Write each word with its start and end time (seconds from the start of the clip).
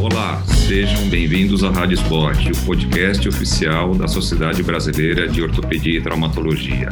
Olá, 0.00 0.42
sejam 0.46 1.10
bem-vindos 1.10 1.62
à 1.62 1.70
Rádio 1.70 1.96
Sport, 1.96 2.46
o 2.46 2.64
podcast 2.64 3.28
oficial 3.28 3.94
da 3.94 4.08
Sociedade 4.08 4.62
Brasileira 4.62 5.28
de 5.28 5.42
Ortopedia 5.42 5.98
e 5.98 6.02
Traumatologia. 6.02 6.88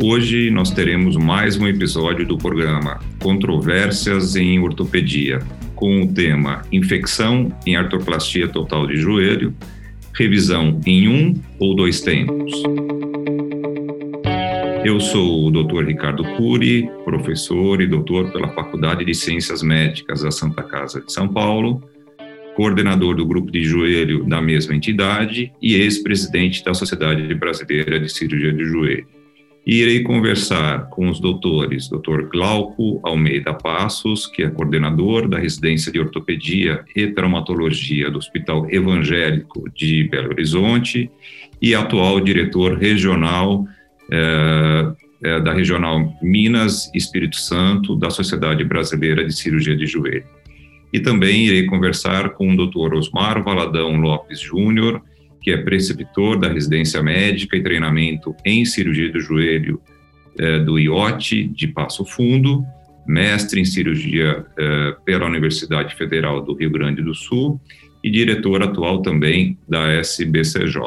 Hoje 0.00 0.48
nós 0.48 0.70
teremos 0.70 1.16
mais 1.16 1.56
um 1.56 1.66
episódio 1.66 2.24
do 2.24 2.38
programa 2.38 3.00
Controvérsias 3.20 4.36
em 4.36 4.60
Ortopedia, 4.60 5.40
com 5.74 6.02
o 6.02 6.14
tema 6.14 6.62
Infecção 6.70 7.52
em 7.66 7.74
Artroplastia 7.74 8.46
Total 8.46 8.86
de 8.86 8.96
Joelho, 8.96 9.52
revisão 10.14 10.80
em 10.86 11.08
um 11.08 11.34
ou 11.58 11.74
dois 11.74 12.00
tempos. 12.00 12.62
Eu 14.84 15.00
sou 15.00 15.48
o 15.48 15.50
Dr. 15.50 15.84
Ricardo 15.84 16.22
Cury, 16.36 16.88
professor 17.04 17.82
e 17.82 17.88
doutor 17.88 18.30
pela 18.30 18.48
Faculdade 18.50 19.04
de 19.04 19.14
Ciências 19.16 19.64
Médicas 19.64 20.22
da 20.22 20.30
Santa 20.30 20.62
Casa 20.62 21.00
de 21.00 21.12
São 21.12 21.26
Paulo, 21.26 21.82
coordenador 22.54 23.14
do 23.14 23.26
grupo 23.26 23.50
de 23.50 23.62
joelho 23.62 24.24
da 24.24 24.40
mesma 24.40 24.74
entidade 24.74 25.52
e 25.60 25.74
ex-presidente 25.74 26.64
da 26.64 26.74
Sociedade 26.74 27.32
Brasileira 27.34 27.98
de 27.98 28.08
Cirurgia 28.08 28.52
de 28.52 28.64
Joelho. 28.64 29.06
E 29.66 29.82
irei 29.82 30.02
conversar 30.02 30.88
com 30.88 31.08
os 31.08 31.20
doutores 31.20 31.88
Dr. 31.88 32.28
Glauco 32.30 32.98
Almeida 33.02 33.52
Passos, 33.52 34.26
que 34.26 34.42
é 34.42 34.50
coordenador 34.50 35.28
da 35.28 35.38
residência 35.38 35.92
de 35.92 36.00
ortopedia 36.00 36.82
e 36.96 37.06
traumatologia 37.08 38.10
do 38.10 38.18
Hospital 38.18 38.66
Evangélico 38.70 39.68
de 39.74 40.04
Belo 40.04 40.30
Horizonte 40.30 41.10
e 41.60 41.74
atual 41.74 42.20
diretor 42.20 42.78
regional 42.78 43.66
é, 44.10 44.92
é, 45.22 45.40
da 45.40 45.52
Regional 45.52 46.10
Minas 46.22 46.90
Espírito 46.94 47.36
Santo 47.36 47.94
da 47.94 48.08
Sociedade 48.08 48.64
Brasileira 48.64 49.24
de 49.24 49.32
Cirurgia 49.34 49.76
de 49.76 49.86
Joelho. 49.86 50.39
E 50.92 51.00
também 51.00 51.46
irei 51.46 51.66
conversar 51.66 52.30
com 52.30 52.52
o 52.52 52.56
Dr. 52.56 52.94
Osmar 52.94 53.42
Valadão 53.42 53.96
Lopes 53.96 54.40
Júnior, 54.40 55.02
que 55.40 55.50
é 55.50 55.56
preceptor 55.56 56.38
da 56.38 56.48
residência 56.48 57.02
médica 57.02 57.56
e 57.56 57.62
treinamento 57.62 58.34
em 58.44 58.64
cirurgia 58.64 59.10
do 59.10 59.20
joelho 59.20 59.80
é, 60.38 60.58
do 60.58 60.78
IOT 60.78 61.44
de 61.48 61.68
Passo 61.68 62.04
Fundo, 62.04 62.64
mestre 63.06 63.60
em 63.60 63.64
cirurgia 63.64 64.44
é, 64.58 64.96
pela 65.04 65.26
Universidade 65.26 65.94
Federal 65.94 66.42
do 66.42 66.54
Rio 66.54 66.70
Grande 66.70 67.02
do 67.02 67.14
Sul 67.14 67.60
e 68.02 68.10
diretor 68.10 68.62
atual 68.62 69.02
também 69.02 69.58
da 69.68 69.92
SBCJ. 69.92 70.80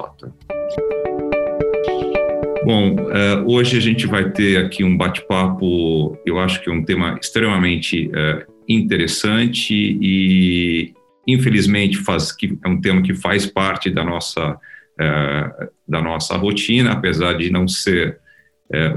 Bom, 2.66 2.96
uh, 2.96 3.46
hoje 3.46 3.78
a 3.78 3.82
gente 3.82 4.08
vai 4.08 4.32
ter 4.32 4.58
aqui 4.58 4.86
um 4.86 4.96
bate-papo, 4.96 6.18
eu 6.26 6.40
acho 6.40 6.62
que 6.62 6.70
é 6.70 6.74
um 6.74 6.82
tema 6.82 7.20
extremamente 7.22 8.08
uh, 8.08 8.53
interessante 8.68 9.74
e, 9.74 10.94
infelizmente, 11.28 11.98
faz, 11.98 12.32
que 12.32 12.58
é 12.64 12.68
um 12.68 12.80
tema 12.80 13.02
que 13.02 13.14
faz 13.14 13.46
parte 13.46 13.90
da 13.90 14.04
nossa, 14.04 14.54
uh, 14.54 15.70
da 15.88 16.02
nossa 16.02 16.36
rotina, 16.38 16.92
apesar 16.92 17.34
de 17.34 17.50
não 17.50 17.68
ser 17.68 18.22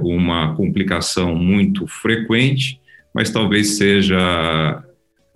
uma 0.01 0.55
complicação 0.57 1.35
muito 1.35 1.87
frequente, 1.87 2.81
mas 3.15 3.29
talvez 3.29 3.77
seja, 3.77 4.83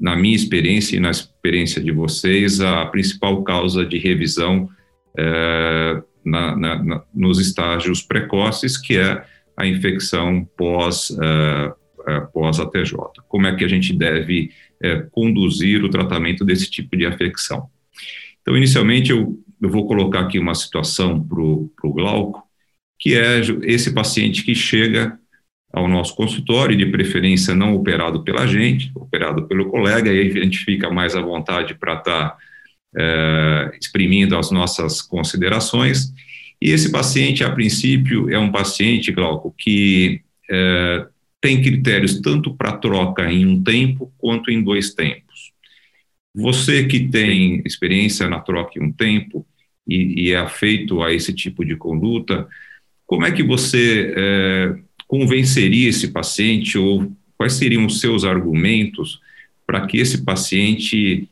na 0.01 0.17
minha 0.17 0.35
experiência 0.35 0.97
e 0.97 1.01
na 1.01 1.11
experiência 1.11 1.83
de 1.83 1.93
vocês, 1.93 2.59
a 2.59 2.87
principal 2.87 3.43
causa 3.43 3.85
de 3.85 3.99
revisão 3.99 4.71
na, 6.25 6.57
na, 6.57 6.83
na, 6.83 7.03
nos 7.15 7.39
estágios 7.39 8.03
precoces, 8.03 8.79
que 8.79 8.97
é 8.97 9.23
a 9.57 9.67
infecção 9.67 10.49
pós, 10.57 11.15
uh, 12.19 12.25
uh, 12.25 12.33
pós 12.33 12.59
ATJ. 12.59 12.95
Como 13.29 13.47
é 13.47 13.55
que 13.55 13.65
a 13.65 13.69
gente 13.69 13.93
deve 13.93 14.51
uh, 14.83 15.11
conduzir 15.11 15.85
o 15.85 15.91
tratamento 15.91 16.45
desse 16.45 16.71
tipo 16.71 16.97
de 16.97 17.07
afecção? 17.07 17.69
Então, 18.41 18.57
inicialmente, 18.57 19.11
eu, 19.11 19.39
eu 19.61 19.69
vou 19.69 19.87
colocar 19.87 20.21
aqui 20.21 20.39
uma 20.39 20.55
situação 20.55 21.23
para 21.23 21.41
o 21.41 21.93
Glauco, 21.93 22.43
que 22.99 23.15
é 23.15 23.41
esse 23.63 23.93
paciente 23.93 24.45
que 24.45 24.55
chega 24.55 25.19
ao 25.73 25.87
nosso 25.87 26.15
consultório, 26.17 26.77
de 26.77 26.87
preferência 26.87 27.55
não 27.55 27.75
operado 27.75 28.25
pela 28.25 28.47
gente, 28.47 28.91
operado 28.95 29.47
pelo 29.47 29.71
colega, 29.71 30.13
e 30.13 30.21
aí 30.21 30.39
a 30.39 30.43
gente 30.45 30.59
fica 30.59 30.91
mais 30.91 31.15
à 31.15 31.21
vontade 31.21 31.75
para 31.75 31.95
estar 31.95 32.31
tá 32.31 32.37
é, 32.97 33.71
exprimindo 33.81 34.37
as 34.37 34.51
nossas 34.51 35.01
considerações. 35.01 36.13
E 36.61 36.71
esse 36.71 36.91
paciente, 36.91 37.45
a 37.45 37.51
princípio, 37.51 38.29
é 38.31 38.39
um 38.39 38.51
paciente, 38.51 39.13
Glauco, 39.13 39.55
que 39.57 40.21
é, 40.51 41.07
tem 41.41 41.63
critérios 41.63 42.21
tanto 42.21 42.55
para 42.55 42.77
troca 42.77 43.31
em 43.33 43.47
um 43.47 43.63
tempo 43.63 44.13
quanto 44.19 44.51
em 44.51 44.63
dois 44.63 44.93
tempos. 44.95 45.53
Você 46.35 46.85
que 46.85 47.09
tem 47.09 47.63
experiência 47.65 48.29
na 48.29 48.41
troca 48.41 48.79
em 48.79 48.83
um 48.83 48.93
tempo 48.93 49.47
e, 49.87 50.27
e 50.27 50.33
é 50.33 50.37
afeito 50.37 51.03
a 51.03 51.13
esse 51.13 51.33
tipo 51.33 51.65
de 51.65 51.77
conduta, 51.77 52.47
como 53.07 53.27
é 53.27 53.33
que 53.33 53.43
você 53.43 54.15
é, 54.17 54.75
convenceria 55.09 55.89
esse 55.89 56.09
paciente 56.09 56.79
ou 56.79 57.11
quais 57.37 57.55
seriam 57.55 57.87
os 57.87 58.01
seus 58.01 58.23
argumentos 58.23 59.21
para 59.67 59.87
que 59.87 59.99
esse 59.99 60.25
paciente 60.25 61.29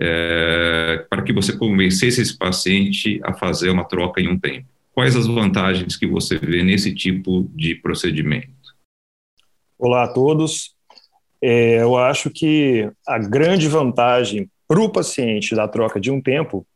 é, 0.00 1.04
para 1.10 1.22
que 1.22 1.32
você 1.32 1.52
convencesse 1.52 2.22
esse 2.22 2.36
paciente 2.36 3.20
a 3.22 3.34
fazer 3.34 3.68
uma 3.68 3.84
troca 3.84 4.20
em 4.20 4.28
um 4.28 4.38
tempo. 4.38 4.66
Quais 4.92 5.14
as 5.14 5.26
vantagens 5.26 5.96
que 5.96 6.06
você 6.06 6.38
vê 6.38 6.62
nesse 6.62 6.94
tipo 6.94 7.48
de 7.54 7.74
procedimento? 7.74 8.59
Olá 9.82 10.04
a 10.04 10.08
todos. 10.08 10.74
É, 11.40 11.80
eu 11.80 11.96
acho 11.96 12.28
que 12.28 12.90
a 13.08 13.16
grande 13.16 13.66
vantagem 13.66 14.46
para 14.68 14.78
o 14.78 14.92
paciente 14.92 15.54
da 15.56 15.66
troca 15.66 15.98
de 15.98 16.10
um 16.10 16.20
tempo 16.20 16.66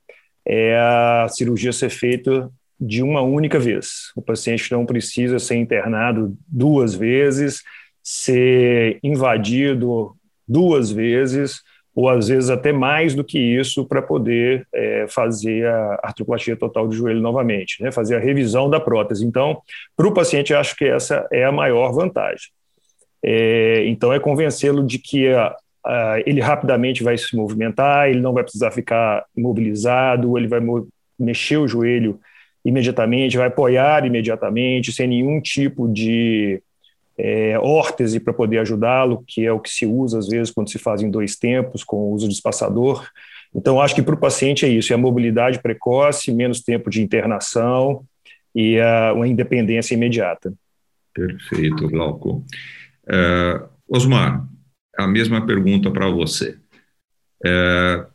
é 0.42 0.74
a 0.78 1.28
cirurgia 1.28 1.70
ser 1.70 1.90
feita 1.90 2.50
de 2.80 3.02
uma 3.02 3.20
única 3.20 3.58
vez. 3.58 4.10
O 4.16 4.22
paciente 4.22 4.72
não 4.72 4.86
precisa 4.86 5.38
ser 5.38 5.56
internado 5.56 6.34
duas 6.48 6.94
vezes, 6.94 7.62
ser 8.02 8.98
invadido 9.02 10.16
duas 10.48 10.90
vezes 10.90 11.60
ou 11.94 12.08
às 12.08 12.28
vezes 12.28 12.48
até 12.48 12.72
mais 12.72 13.14
do 13.14 13.22
que 13.22 13.38
isso, 13.38 13.86
para 13.86 14.00
poder 14.00 14.66
é, 14.74 15.06
fazer 15.08 15.66
a 15.66 16.00
artroplastia 16.04 16.56
total 16.56 16.88
de 16.88 16.96
joelho 16.96 17.20
novamente, 17.20 17.82
né, 17.82 17.92
fazer 17.92 18.16
a 18.16 18.18
revisão 18.20 18.70
da 18.70 18.80
prótese. 18.80 19.26
Então, 19.26 19.60
para 19.94 20.08
o 20.08 20.14
paciente, 20.14 20.54
acho 20.54 20.74
que 20.74 20.86
essa 20.86 21.28
é 21.30 21.44
a 21.44 21.52
maior 21.52 21.92
vantagem. 21.92 22.48
É, 23.26 23.86
então, 23.86 24.12
é 24.12 24.20
convencê-lo 24.20 24.86
de 24.86 24.98
que 24.98 25.28
a, 25.28 25.56
a, 25.82 26.20
ele 26.26 26.42
rapidamente 26.42 27.02
vai 27.02 27.16
se 27.16 27.34
movimentar, 27.34 28.10
ele 28.10 28.20
não 28.20 28.34
vai 28.34 28.42
precisar 28.42 28.70
ficar 28.70 29.24
imobilizado, 29.34 30.36
ele 30.36 30.46
vai 30.46 30.60
mexer 31.18 31.56
o 31.56 31.66
joelho 31.66 32.20
imediatamente, 32.62 33.38
vai 33.38 33.46
apoiar 33.46 34.04
imediatamente, 34.04 34.92
sem 34.92 35.06
nenhum 35.06 35.40
tipo 35.40 35.88
de 35.88 36.62
é, 37.16 37.58
órtese 37.58 38.20
para 38.20 38.34
poder 38.34 38.58
ajudá-lo, 38.58 39.24
que 39.26 39.46
é 39.46 39.52
o 39.52 39.60
que 39.60 39.70
se 39.70 39.86
usa 39.86 40.18
às 40.18 40.28
vezes 40.28 40.52
quando 40.52 40.70
se 40.70 40.78
faz 40.78 41.00
em 41.00 41.10
dois 41.10 41.34
tempos, 41.34 41.82
com 41.82 41.96
o 41.96 42.12
uso 42.12 42.28
de 42.28 42.34
espaçador. 42.34 43.08
Então, 43.54 43.80
acho 43.80 43.94
que 43.94 44.02
para 44.02 44.14
o 44.14 44.20
paciente 44.20 44.66
é 44.66 44.68
isso: 44.68 44.92
é 44.92 44.96
a 44.96 44.98
mobilidade 44.98 45.62
precoce, 45.62 46.30
menos 46.30 46.60
tempo 46.60 46.90
de 46.90 47.02
internação 47.02 48.04
e 48.54 48.78
a, 48.78 49.14
uma 49.14 49.26
independência 49.26 49.94
imediata. 49.94 50.52
Perfeito, 51.14 51.88
Glauco. 51.88 52.44
Uh, 53.06 53.68
Osmar, 53.88 54.46
a 54.96 55.06
mesma 55.06 55.46
pergunta 55.46 55.90
para 55.90 56.08
você. 56.08 56.56
Uh, 57.44 58.14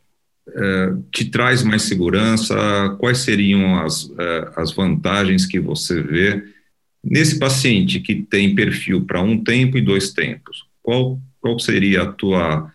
te 1.11 1.25
traz 1.25 1.63
mais 1.63 1.83
segurança? 1.83 2.55
Quais 2.99 3.19
seriam 3.19 3.79
as, 3.79 4.11
as 4.55 4.71
vantagens 4.71 5.45
que 5.45 5.59
você 5.59 6.01
vê 6.01 6.43
Nesse 7.03 7.39
paciente 7.39 7.99
que 7.99 8.15
tem 8.15 8.53
perfil 8.53 9.05
para 9.05 9.21
um 9.21 9.41
tempo 9.41 9.77
e 9.77 9.81
dois 9.81 10.11
tempos, 10.11 10.65
qual, 10.83 11.19
qual 11.39 11.57
seria 11.57 12.03
a 12.03 12.11
tua. 12.11 12.71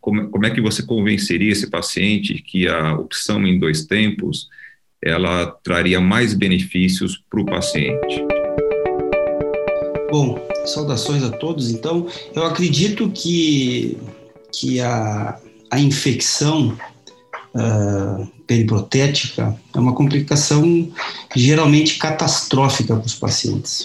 Como, 0.00 0.28
como 0.28 0.44
é 0.44 0.50
que 0.50 0.60
você 0.60 0.82
convenceria 0.82 1.52
esse 1.52 1.70
paciente 1.70 2.34
que 2.34 2.68
a 2.68 2.94
opção 2.94 3.46
em 3.46 3.58
dois 3.58 3.86
tempos 3.86 4.48
ela 5.02 5.46
traria 5.46 6.00
mais 6.00 6.34
benefícios 6.34 7.16
para 7.30 7.40
o 7.40 7.46
paciente? 7.46 8.33
Bom, 10.14 10.38
saudações 10.64 11.24
a 11.24 11.30
todos. 11.30 11.72
Então, 11.72 12.06
eu 12.36 12.46
acredito 12.46 13.10
que, 13.10 13.98
que 14.52 14.80
a, 14.80 15.40
a 15.68 15.80
infecção 15.80 16.78
uh, 17.52 18.24
periprotética 18.46 19.56
é 19.74 19.76
uma 19.80 19.92
complicação 19.92 20.88
geralmente 21.34 21.98
catastrófica 21.98 22.94
para 22.94 23.04
os 23.04 23.16
pacientes. 23.16 23.84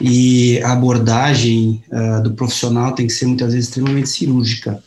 E 0.00 0.58
a 0.62 0.72
abordagem 0.72 1.84
uh, 1.92 2.22
do 2.22 2.32
profissional 2.32 2.94
tem 2.94 3.06
que 3.06 3.12
ser 3.12 3.26
muitas 3.26 3.52
vezes 3.52 3.68
extremamente 3.68 4.08
cirúrgica. 4.08 4.82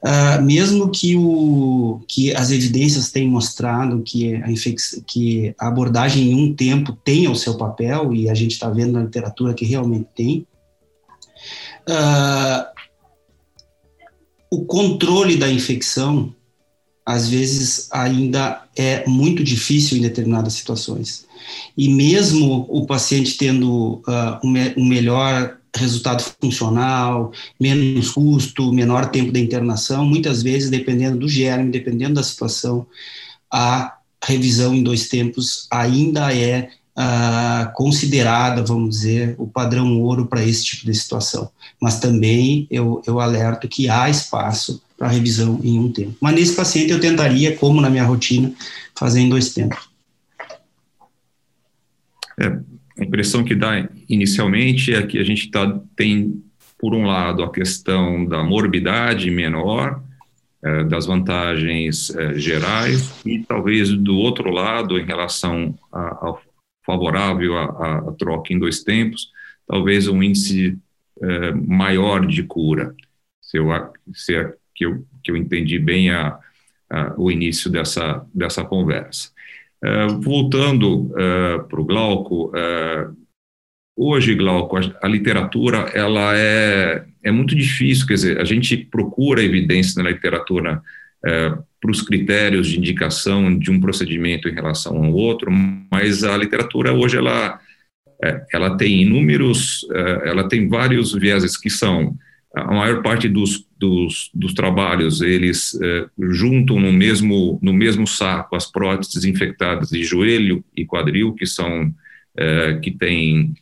Uh, 0.00 0.40
mesmo 0.42 0.90
que, 0.90 1.16
o, 1.16 2.00
que 2.06 2.32
as 2.32 2.52
evidências 2.52 3.10
tenham 3.10 3.32
mostrado 3.32 4.00
que 4.02 4.36
a, 4.36 4.46
que 5.04 5.54
a 5.58 5.66
abordagem 5.66 6.30
em 6.30 6.34
um 6.36 6.54
tempo 6.54 6.96
tenha 7.04 7.30
o 7.30 7.36
seu 7.36 7.56
papel, 7.56 8.14
e 8.14 8.30
a 8.30 8.34
gente 8.34 8.52
está 8.52 8.70
vendo 8.70 8.92
na 8.92 9.02
literatura 9.02 9.54
que 9.54 9.64
realmente 9.64 10.06
tem, 10.14 10.46
uh, 11.88 12.64
o 14.50 14.64
controle 14.64 15.36
da 15.36 15.50
infecção, 15.50 16.32
às 17.04 17.28
vezes, 17.28 17.88
ainda 17.90 18.68
é 18.76 19.04
muito 19.06 19.42
difícil 19.42 19.98
em 19.98 20.02
determinadas 20.02 20.52
situações. 20.52 21.26
E 21.76 21.88
mesmo 21.88 22.66
o 22.68 22.86
paciente 22.86 23.36
tendo 23.36 23.94
uh, 24.06 24.38
um, 24.44 24.82
um 24.82 24.84
melhor 24.84 25.57
resultado 25.74 26.22
funcional, 26.40 27.32
menos 27.60 28.10
custo, 28.10 28.72
menor 28.72 29.10
tempo 29.10 29.32
de 29.32 29.40
internação, 29.40 30.04
muitas 30.04 30.42
vezes, 30.42 30.70
dependendo 30.70 31.18
do 31.18 31.28
germe, 31.28 31.70
dependendo 31.70 32.14
da 32.14 32.22
situação, 32.22 32.86
a 33.50 33.96
revisão 34.24 34.74
em 34.74 34.82
dois 34.82 35.08
tempos 35.08 35.66
ainda 35.70 36.34
é 36.34 36.70
uh, 36.98 37.72
considerada, 37.74 38.62
vamos 38.62 38.96
dizer, 38.96 39.34
o 39.38 39.46
padrão 39.46 40.00
ouro 40.00 40.26
para 40.26 40.44
esse 40.44 40.64
tipo 40.64 40.86
de 40.86 40.94
situação. 40.94 41.50
Mas 41.80 42.00
também 42.00 42.66
eu, 42.70 43.00
eu 43.06 43.20
alerto 43.20 43.68
que 43.68 43.88
há 43.88 44.10
espaço 44.10 44.82
para 44.96 45.08
revisão 45.08 45.60
em 45.62 45.78
um 45.78 45.92
tempo. 45.92 46.16
Mas 46.20 46.34
nesse 46.34 46.54
paciente 46.54 46.90
eu 46.90 47.00
tentaria, 47.00 47.56
como 47.56 47.80
na 47.80 47.88
minha 47.88 48.04
rotina, 48.04 48.52
fazer 48.96 49.20
em 49.20 49.28
dois 49.28 49.54
tempos. 49.54 49.88
É, 52.40 52.58
a 52.98 53.04
impressão 53.04 53.44
que 53.44 53.54
dá 53.54 53.88
inicialmente 54.08 54.92
é 54.92 55.06
que 55.06 55.18
a 55.18 55.24
gente 55.24 55.50
tá, 55.50 55.80
tem, 55.96 56.42
por 56.78 56.94
um 56.94 57.06
lado, 57.06 57.42
a 57.42 57.50
questão 57.50 58.24
da 58.24 58.42
morbidade 58.42 59.30
menor, 59.30 60.02
é, 60.62 60.84
das 60.84 61.06
vantagens 61.06 62.10
é, 62.16 62.34
gerais, 62.34 63.24
e 63.24 63.38
talvez 63.44 63.92
do 63.92 64.16
outro 64.16 64.50
lado, 64.50 64.98
em 64.98 65.04
relação 65.04 65.78
ao 65.92 66.42
favorável 66.84 67.56
à, 67.56 68.14
troca 68.18 68.52
em 68.52 68.58
dois 68.58 68.82
tempos, 68.82 69.30
talvez 69.66 70.08
um 70.08 70.22
índice 70.22 70.76
é, 71.22 71.52
maior 71.52 72.26
de 72.26 72.42
cura. 72.42 72.94
Se, 73.40 73.58
eu, 73.58 73.68
se 74.12 74.34
é 74.34 74.54
que, 74.74 74.86
eu, 74.86 75.06
que 75.22 75.30
eu 75.30 75.36
entendi 75.36 75.78
bem 75.78 76.10
a, 76.10 76.38
a, 76.90 77.14
o 77.16 77.30
início 77.30 77.70
dessa, 77.70 78.26
dessa 78.34 78.64
conversa. 78.64 79.30
É, 79.82 80.06
voltando 80.08 81.12
é, 81.16 81.58
para 81.58 81.80
o 81.80 81.84
Glauco, 81.84 82.50
é, 82.54 83.08
hoje, 83.96 84.34
Glauco, 84.34 84.76
a, 84.76 84.80
a, 85.02 85.08
literatura 85.08 85.78
ela 85.94 86.36
é, 86.36 87.04
é 87.22 87.30
muito 87.30 87.54
difícil, 87.54 88.06
quer 88.06 88.14
dizer, 88.14 88.40
a 88.40 88.44
gente 88.44 88.76
procura 88.76 89.42
evidência 89.42 90.02
na 90.02 90.10
literatura 90.10 90.82
para 91.20 91.90
os 91.90 92.00
critérios 92.00 92.68
de 92.68 92.78
indicação 92.78 93.58
de 93.58 93.72
um 93.72 93.80
procedimento 93.80 94.48
em 94.48 94.54
relação 94.54 94.96
ao 94.96 95.12
outro, 95.12 95.50
mas 95.90 96.22
a 96.22 96.36
literatura 96.36 96.92
hoje 96.92 97.16
ela 97.16 97.60
ela 98.52 98.76
tem 98.76 99.02
inúmeros, 99.02 99.84
ela 100.24 100.48
tem 100.48 100.68
vários 100.68 101.12
vieses 101.12 101.56
que 101.56 101.68
são 101.68 102.16
a 102.54 102.72
maior 102.72 103.02
parte 103.02 103.28
dos, 103.28 103.66
dos, 103.78 104.30
dos 104.34 104.54
trabalhos 104.54 105.20
eles 105.20 105.78
juntam 106.30 106.80
no 106.80 106.92
mesmo 106.92 107.58
no 107.62 107.72
mesmo 107.72 108.06
saco 108.06 108.56
as 108.56 108.70
próteses 108.70 109.24
infectadas 109.24 109.90
de 109.90 110.02
joelho 110.02 110.64
e 110.76 110.84
quadril 110.84 111.34
que 111.34 111.46
são 111.46 111.92
que 112.82 112.90
têm 112.90 113.54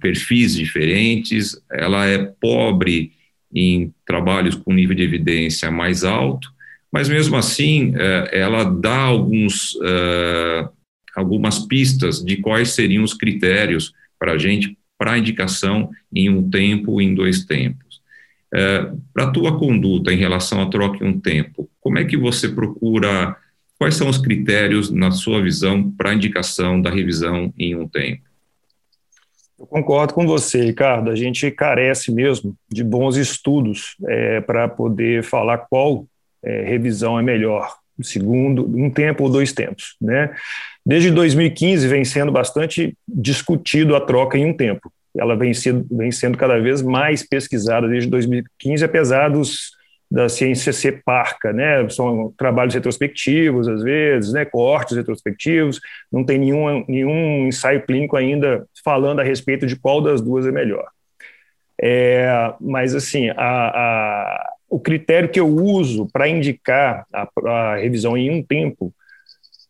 perfis 0.00 0.54
diferentes. 0.54 1.60
Ela 1.70 2.06
é 2.06 2.18
pobre 2.18 3.12
em 3.54 3.94
trabalhos 4.04 4.54
com 4.54 4.72
nível 4.72 4.96
de 4.96 5.02
evidência 5.02 5.70
mais 5.70 6.02
alto 6.02 6.48
mas 6.92 7.08
mesmo 7.08 7.36
assim 7.36 7.92
ela 8.32 8.64
dá 8.64 8.96
alguns, 8.96 9.76
algumas 11.14 11.58
pistas 11.58 12.24
de 12.24 12.38
quais 12.38 12.70
seriam 12.70 13.04
os 13.04 13.14
critérios 13.14 13.92
para 14.18 14.32
a 14.32 14.38
gente, 14.38 14.76
para 14.98 15.16
indicação 15.16 15.90
em 16.12 16.28
um 16.28 16.50
tempo, 16.50 17.00
em 17.00 17.14
dois 17.14 17.44
tempos. 17.44 18.02
É, 18.52 18.90
para 19.14 19.24
a 19.24 19.30
tua 19.30 19.58
conduta 19.58 20.12
em 20.12 20.16
relação 20.16 20.60
à 20.60 20.68
troca 20.68 21.04
em 21.04 21.08
um 21.08 21.20
tempo, 21.20 21.70
como 21.80 21.98
é 21.98 22.04
que 22.04 22.16
você 22.16 22.48
procura, 22.48 23.36
quais 23.78 23.94
são 23.94 24.08
os 24.08 24.18
critérios, 24.18 24.90
na 24.90 25.10
sua 25.10 25.40
visão, 25.40 25.90
para 25.90 26.10
a 26.10 26.14
indicação 26.14 26.80
da 26.80 26.90
revisão 26.90 27.52
em 27.56 27.76
um 27.76 27.86
tempo? 27.86 28.22
Eu 29.58 29.66
concordo 29.66 30.14
com 30.14 30.26
você, 30.26 30.62
Ricardo. 30.64 31.10
A 31.10 31.16
gente 31.16 31.50
carece 31.50 32.12
mesmo 32.12 32.56
de 32.70 32.84
bons 32.84 33.16
estudos 33.16 33.96
é, 34.06 34.40
para 34.40 34.68
poder 34.68 35.24
falar 35.24 35.58
qual 35.58 36.06
é, 36.42 36.62
revisão 36.62 37.18
é 37.18 37.22
melhor, 37.22 37.74
segundo, 38.00 38.64
um 38.64 38.88
tempo 38.88 39.24
ou 39.24 39.30
dois 39.30 39.52
tempos. 39.52 39.96
Né? 40.00 40.32
Desde 40.88 41.10
2015 41.10 41.86
vem 41.86 42.02
sendo 42.02 42.32
bastante 42.32 42.96
discutido 43.06 43.94
a 43.94 44.00
troca 44.00 44.38
em 44.38 44.46
um 44.46 44.56
tempo. 44.56 44.90
Ela 45.14 45.36
vem 45.36 45.52
sendo, 45.52 45.86
vem 45.90 46.10
sendo 46.10 46.38
cada 46.38 46.58
vez 46.58 46.80
mais 46.80 47.22
pesquisada 47.22 47.86
desde 47.86 48.08
2015, 48.08 48.82
apesar 48.82 49.28
dos, 49.28 49.72
da 50.10 50.30
ciência 50.30 50.72
ser 50.72 51.02
parca, 51.04 51.52
né? 51.52 51.86
São 51.90 52.32
trabalhos 52.38 52.72
retrospectivos, 52.72 53.68
às 53.68 53.82
vezes, 53.82 54.32
né? 54.32 54.46
Cortes 54.46 54.96
retrospectivos, 54.96 55.78
não 56.10 56.24
tem 56.24 56.38
nenhum, 56.38 56.82
nenhum 56.88 57.48
ensaio 57.48 57.82
clínico 57.82 58.16
ainda 58.16 58.64
falando 58.82 59.20
a 59.20 59.24
respeito 59.24 59.66
de 59.66 59.76
qual 59.76 60.00
das 60.00 60.22
duas 60.22 60.46
é 60.46 60.50
melhor. 60.50 60.88
É, 61.78 62.54
mas, 62.58 62.94
assim, 62.94 63.28
a, 63.28 63.36
a, 63.36 64.52
o 64.70 64.80
critério 64.80 65.28
que 65.28 65.38
eu 65.38 65.48
uso 65.48 66.08
para 66.10 66.26
indicar 66.26 67.04
a, 67.12 67.28
a, 67.44 67.76
revisão 67.76 68.16
em 68.16 68.30
um 68.30 68.42
tempo, 68.42 68.90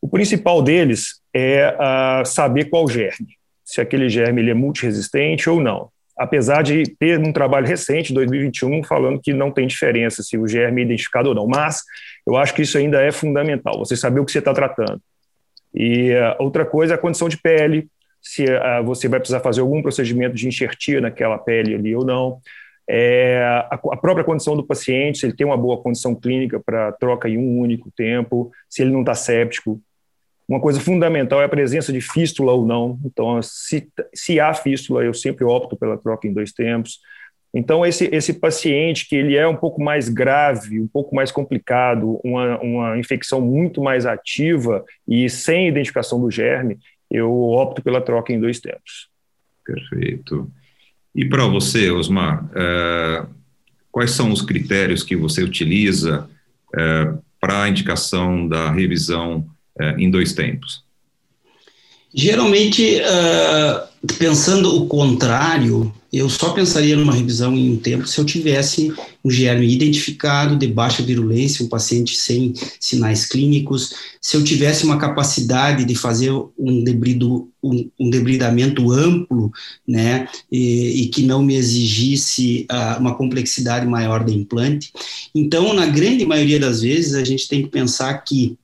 o 0.00 0.08
principal 0.08 0.62
deles 0.62 1.20
é 1.34 1.74
uh, 1.74 2.26
saber 2.26 2.66
qual 2.66 2.88
germe, 2.88 3.36
se 3.64 3.80
aquele 3.80 4.08
germe 4.08 4.40
ele 4.40 4.50
é 4.50 4.54
multiresistente 4.54 5.48
ou 5.50 5.60
não. 5.60 5.90
Apesar 6.16 6.62
de 6.62 6.82
ter 6.98 7.18
um 7.18 7.32
trabalho 7.32 7.66
recente, 7.66 8.12
2021, 8.12 8.82
falando 8.82 9.20
que 9.20 9.32
não 9.32 9.52
tem 9.52 9.66
diferença 9.66 10.22
se 10.22 10.36
o 10.36 10.48
germe 10.48 10.82
é 10.82 10.84
identificado 10.84 11.28
ou 11.28 11.34
não, 11.34 11.46
mas 11.46 11.82
eu 12.26 12.36
acho 12.36 12.54
que 12.54 12.62
isso 12.62 12.76
ainda 12.76 13.00
é 13.00 13.12
fundamental, 13.12 13.78
você 13.78 13.96
saber 13.96 14.20
o 14.20 14.24
que 14.24 14.32
você 14.32 14.40
está 14.40 14.52
tratando. 14.52 15.00
E 15.74 16.12
uh, 16.12 16.36
outra 16.38 16.64
coisa 16.64 16.94
é 16.94 16.96
a 16.96 16.98
condição 16.98 17.28
de 17.28 17.36
pele, 17.36 17.88
se 18.20 18.44
uh, 18.44 18.82
você 18.84 19.08
vai 19.08 19.20
precisar 19.20 19.40
fazer 19.40 19.60
algum 19.60 19.80
procedimento 19.80 20.34
de 20.34 20.48
enxertia 20.48 21.00
naquela 21.00 21.38
pele 21.38 21.74
ali 21.74 21.94
ou 21.94 22.04
não 22.04 22.40
é, 22.88 23.42
a, 23.70 23.74
a, 23.74 23.96
própria 23.96 24.24
condição 24.24 24.56
do 24.56 24.64
paciente, 24.64 25.18
se 25.18 25.26
ele 25.26 25.34
tem 25.34 25.46
uma 25.46 25.56
boa 25.56 25.82
condição 25.82 26.14
clínica 26.14 26.58
para 26.58 26.90
troca 26.92 27.28
em 27.28 27.36
um 27.36 27.58
único 27.58 27.90
tempo, 27.90 28.50
se 28.68 28.82
ele 28.82 28.90
não 28.90 29.00
está 29.00 29.14
séptico. 29.14 29.80
Uma 30.48 30.58
coisa 30.58 30.80
fundamental 30.80 31.42
é 31.42 31.44
a 31.44 31.48
presença 31.48 31.92
de 31.92 32.00
fístula 32.00 32.52
ou 32.52 32.64
não. 32.64 32.98
Então, 33.04 33.42
se, 33.42 33.86
se 34.14 34.40
há 34.40 34.54
fístula, 34.54 35.04
eu 35.04 35.12
sempre 35.12 35.44
opto 35.44 35.76
pela 35.76 35.98
troca 35.98 36.26
em 36.26 36.32
dois 36.32 36.50
tempos. 36.52 37.00
Então, 37.52 37.84
esse, 37.84 38.08
esse 38.10 38.32
paciente 38.32 39.06
que 39.06 39.16
ele 39.16 39.36
é 39.36 39.46
um 39.46 39.56
pouco 39.56 39.82
mais 39.82 40.08
grave, 40.08 40.80
um 40.80 40.88
pouco 40.88 41.14
mais 41.14 41.30
complicado, 41.30 42.18
uma, 42.24 42.58
uma 42.60 42.98
infecção 42.98 43.42
muito 43.42 43.82
mais 43.82 44.06
ativa 44.06 44.82
e 45.06 45.28
sem 45.28 45.68
identificação 45.68 46.18
do 46.18 46.30
germe, 46.30 46.78
eu 47.10 47.30
opto 47.30 47.82
pela 47.82 48.00
troca 48.00 48.32
em 48.32 48.40
dois 48.40 48.60
tempos. 48.60 49.10
Perfeito. 49.64 50.50
E 51.14 51.24
para 51.24 51.46
você, 51.46 51.90
Osmar, 51.90 52.48
é, 52.54 53.26
quais 53.90 54.12
são 54.12 54.30
os 54.30 54.42
critérios 54.42 55.02
que 55.02 55.16
você 55.16 55.42
utiliza 55.42 56.28
é, 56.76 57.12
para 57.40 57.62
a 57.62 57.68
indicação 57.68 58.46
da 58.46 58.70
revisão 58.70 59.46
é, 59.78 59.96
em 59.98 60.10
dois 60.10 60.32
tempos? 60.32 60.84
Geralmente, 62.12 63.00
uh, 63.00 63.88
pensando 64.18 64.74
o 64.74 64.86
contrário, 64.86 65.92
eu 66.10 66.30
só 66.30 66.50
pensaria 66.50 66.96
numa 66.96 67.12
revisão 67.12 67.54
em 67.54 67.70
um 67.72 67.76
tempo 67.76 68.06
se 68.06 68.18
eu 68.18 68.24
tivesse 68.24 68.92
um 69.22 69.30
germe 69.30 69.70
identificado, 69.70 70.56
de 70.56 70.66
baixa 70.66 71.02
virulência, 71.02 71.64
um 71.64 71.68
paciente 71.68 72.16
sem 72.16 72.54
sinais 72.80 73.26
clínicos, 73.26 73.92
se 74.22 74.34
eu 74.34 74.42
tivesse 74.42 74.84
uma 74.84 74.96
capacidade 74.96 75.84
de 75.84 75.94
fazer 75.94 76.32
um, 76.58 76.82
debrido, 76.82 77.50
um, 77.62 77.90
um 78.00 78.08
debridamento 78.08 78.90
amplo, 78.90 79.52
né, 79.86 80.26
e, 80.50 81.02
e, 81.02 81.08
que 81.08 81.22
não 81.22 81.42
me 81.42 81.56
exigisse 81.56 82.66
uh, 82.72 82.98
uma 82.98 83.14
complexidade 83.14 83.86
maior 83.86 84.24
de 84.24 84.34
implante. 84.34 84.90
Então, 85.34 85.74
na 85.74 85.84
grande 85.84 86.24
maioria 86.24 86.58
das 86.58 86.80
vezes, 86.80 87.14
a 87.14 87.24
gente 87.24 87.46
tem 87.46 87.62
que 87.62 87.68
pensar 87.68 88.14
que 88.24 88.56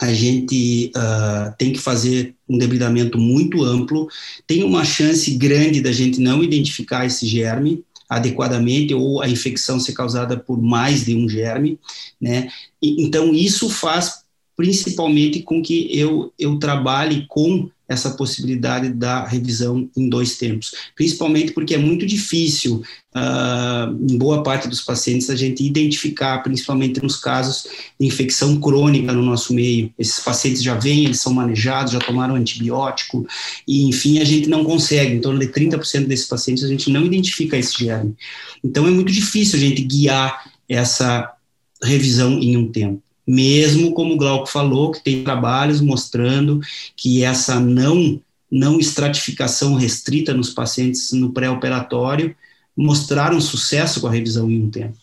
a 0.00 0.12
gente 0.12 0.92
uh, 0.94 1.54
tem 1.56 1.72
que 1.72 1.78
fazer 1.78 2.34
um 2.48 2.58
debridamento 2.58 3.18
muito 3.18 3.64
amplo, 3.64 4.08
tem 4.46 4.62
uma 4.62 4.84
chance 4.84 5.30
grande 5.32 5.80
da 5.80 5.92
gente 5.92 6.20
não 6.20 6.44
identificar 6.44 7.06
esse 7.06 7.26
germe 7.26 7.82
adequadamente 8.08 8.94
ou 8.94 9.20
a 9.20 9.28
infecção 9.28 9.80
ser 9.80 9.92
causada 9.92 10.36
por 10.36 10.60
mais 10.62 11.04
de 11.04 11.16
um 11.16 11.28
germe, 11.28 11.78
né? 12.20 12.48
E, 12.80 13.02
então 13.02 13.34
isso 13.34 13.68
faz 13.68 14.25
principalmente 14.56 15.42
com 15.42 15.62
que 15.62 15.88
eu, 15.96 16.32
eu 16.38 16.58
trabalhe 16.58 17.26
com 17.28 17.68
essa 17.88 18.10
possibilidade 18.10 18.88
da 18.88 19.24
revisão 19.24 19.88
em 19.96 20.08
dois 20.08 20.36
tempos, 20.36 20.72
principalmente 20.94 21.52
porque 21.52 21.74
é 21.74 21.78
muito 21.78 22.04
difícil, 22.04 22.82
uh, 23.14 24.12
em 24.12 24.18
boa 24.18 24.42
parte 24.42 24.66
dos 24.66 24.80
pacientes, 24.80 25.30
a 25.30 25.36
gente 25.36 25.64
identificar, 25.64 26.42
principalmente 26.42 27.00
nos 27.00 27.16
casos 27.16 27.66
de 27.98 28.06
infecção 28.06 28.60
crônica 28.60 29.12
no 29.12 29.22
nosso 29.22 29.54
meio. 29.54 29.92
Esses 29.96 30.18
pacientes 30.18 30.62
já 30.62 30.74
vêm, 30.74 31.04
eles 31.04 31.20
são 31.20 31.32
manejados, 31.32 31.92
já 31.92 32.00
tomaram 32.00 32.34
antibiótico, 32.34 33.24
e 33.68 33.84
enfim, 33.84 34.18
a 34.18 34.24
gente 34.24 34.48
não 34.48 34.64
consegue. 34.64 35.14
Em 35.14 35.20
torno 35.20 35.38
de 35.38 35.46
30% 35.46 36.06
desses 36.06 36.26
pacientes 36.26 36.64
a 36.64 36.68
gente 36.68 36.90
não 36.90 37.04
identifica 37.04 37.56
esse 37.56 37.84
germe. 37.84 38.16
Então 38.64 38.86
é 38.86 38.90
muito 38.90 39.12
difícil 39.12 39.58
a 39.58 39.62
gente 39.62 39.82
guiar 39.82 40.50
essa 40.68 41.32
revisão 41.80 42.40
em 42.40 42.56
um 42.56 42.72
tempo. 42.72 43.05
Mesmo 43.26 43.92
como 43.92 44.14
o 44.14 44.16
Glauco 44.16 44.46
falou, 44.46 44.92
que 44.92 45.02
tem 45.02 45.24
trabalhos 45.24 45.80
mostrando 45.80 46.60
que 46.96 47.24
essa 47.24 47.58
não, 47.58 48.20
não 48.50 48.78
estratificação 48.78 49.74
restrita 49.74 50.32
nos 50.32 50.50
pacientes 50.50 51.12
no 51.12 51.32
pré-operatório 51.32 52.36
mostraram 52.76 53.40
sucesso 53.40 54.00
com 54.00 54.06
a 54.06 54.12
revisão 54.12 54.50
em 54.50 54.62
um 54.62 54.70
tempo. 54.70 54.98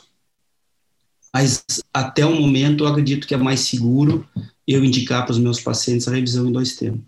Mas 1.34 1.65
até 1.92 2.24
o 2.25 2.39
momento 2.39 2.84
eu 2.84 2.88
acredito 2.88 3.27
que 3.27 3.34
é 3.34 3.38
mais 3.38 3.62
seguro 3.62 4.25
eu 4.68 4.84
indicar 4.86 5.25
para 5.25 5.32
os 5.32 5.39
meus 5.39 5.60
pacientes 5.60 6.08
a 6.08 6.13
revisão 6.13 6.48
em 6.48 6.51
dois 6.51 6.75
tempos. 6.75 7.01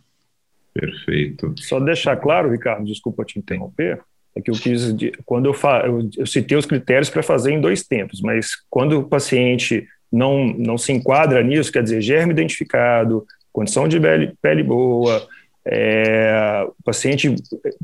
Perfeito. 0.73 1.53
Só 1.57 1.79
deixar 1.79 2.17
claro, 2.17 2.51
Ricardo, 2.51 2.85
desculpa 2.85 3.23
te 3.23 3.39
interromper, 3.39 4.01
é 4.35 4.41
que 4.41 4.51
eu 4.51 4.55
quis, 4.55 4.93
quando 5.25 5.45
eu, 5.45 5.53
fa, 5.53 5.83
eu, 5.85 6.09
eu 6.17 6.25
citei 6.25 6.57
os 6.57 6.65
critérios 6.65 7.09
para 7.09 7.23
fazer 7.23 7.53
em 7.53 7.61
dois 7.61 7.83
tempos, 7.83 8.19
mas 8.19 8.49
quando 8.69 8.99
o 8.99 9.07
paciente 9.07 9.87
não, 10.11 10.47
não 10.47 10.77
se 10.77 10.91
enquadra 10.91 11.43
nisso, 11.43 11.71
quer 11.71 11.83
dizer, 11.83 12.01
germe 12.01 12.33
identificado, 12.33 13.25
condição 13.51 13.87
de 13.87 13.99
pele, 14.41 14.63
boa, 14.63 15.27
é, 15.65 16.67
paciente, 16.83 17.33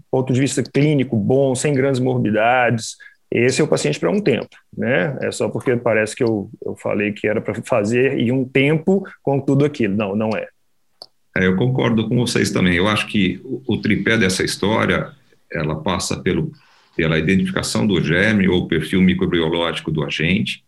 ponto 0.10 0.32
de 0.32 0.40
vista 0.40 0.62
clínico 0.64 1.16
bom, 1.16 1.56
sem 1.56 1.74
grandes 1.74 2.00
morbidades, 2.00 2.96
esse 3.32 3.62
é 3.62 3.64
o 3.64 3.68
paciente 3.68 3.98
para 3.98 4.12
um 4.12 4.20
tempo, 4.20 4.50
né? 4.78 5.18
É 5.22 5.32
só 5.32 5.48
porque 5.48 5.78
parece 5.78 6.14
que 6.14 6.22
eu, 6.22 6.52
eu 6.66 6.76
falei 6.76 7.14
que 7.14 7.26
era 7.26 7.40
para 7.40 7.56
fazer 7.64 8.20
em 8.20 8.30
um 8.30 8.44
tempo 8.44 9.08
com 9.24 9.40
tudo 9.40 9.64
aquilo. 9.64 9.96
Não, 9.96 10.14
não 10.14 10.32
é. 10.36 10.50
é. 11.38 11.48
Eu 11.48 11.56
concordo 11.56 12.10
com 12.10 12.18
vocês 12.18 12.52
também. 12.52 12.76
Eu 12.76 12.90
acho 12.90 13.08
que 13.08 13.40
o, 13.46 13.64
o 13.66 13.78
tripé 13.82 14.18
dessa 14.18 14.44
história 14.44 15.12
ela 15.50 15.82
passa 15.82 16.20
pelo, 16.20 16.52
pela 16.94 17.18
identificação 17.18 17.88
do 17.88 18.02
germe 18.04 18.50
ou 18.50 18.68
perfil 18.68 19.02
microbiológico 19.02 19.92
do 19.92 20.04
agente. 20.04 20.62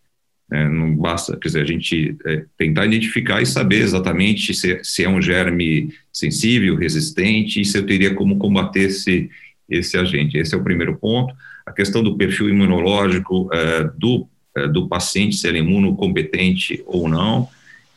É, 0.51 0.67
não 0.67 0.95
basta, 0.95 1.37
quer 1.37 1.47
dizer, 1.47 1.61
a 1.61 1.65
gente 1.65 2.15
é, 2.25 2.45
tentar 2.57 2.85
identificar 2.85 3.41
e 3.41 3.45
saber 3.45 3.81
exatamente 3.81 4.53
se, 4.53 4.79
se, 4.83 5.03
é 5.03 5.09
um 5.09 5.21
germe 5.21 5.93
sensível, 6.11 6.75
resistente, 6.75 7.61
e 7.61 7.65
se 7.65 7.77
eu 7.77 7.85
teria 7.85 8.13
como 8.13 8.37
combater 8.37 8.83
esse, 8.83 9.31
esse 9.69 9.97
agente. 9.97 10.37
Esse 10.37 10.53
é 10.53 10.57
o 10.57 10.63
primeiro 10.63 10.97
ponto. 10.97 11.33
A 11.65 11.71
questão 11.71 12.03
do 12.03 12.17
perfil 12.17 12.49
imunológico 12.49 13.49
é, 13.53 13.89
do, 13.97 14.27
é, 14.55 14.67
do 14.67 14.87
paciente, 14.87 15.35
se 15.35 15.47
ele 15.47 15.59
é 15.59 15.61
imunocompetente 15.61 16.83
ou 16.85 17.07
não, 17.07 17.47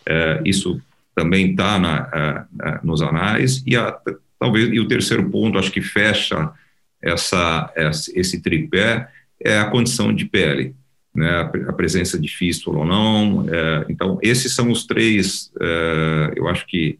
é, 0.06 0.40
isso 0.44 0.80
também 1.14 1.50
está 1.50 2.46
nos 2.82 3.02
anais. 3.02 3.62
E 3.66 3.74
a, 3.74 3.98
talvez 4.38 4.68
e 4.72 4.78
o 4.78 4.86
terceiro 4.86 5.28
ponto, 5.30 5.58
acho 5.58 5.72
que 5.72 5.80
fecha 5.80 6.52
essa, 7.02 7.72
esse 8.14 8.40
tripé 8.40 9.08
é 9.40 9.58
a 9.58 9.70
condição 9.70 10.12
de 10.12 10.24
pele, 10.24 10.74
né, 11.16 11.50
a 11.66 11.72
presença 11.72 12.18
de 12.18 12.28
fístula 12.28 12.80
ou 12.80 12.84
não. 12.84 13.46
É, 13.48 13.86
então, 13.88 14.18
esses 14.22 14.54
são 14.54 14.70
os 14.70 14.84
três, 14.86 15.50
é, 15.60 16.34
eu 16.36 16.46
acho 16.46 16.66
que 16.66 16.98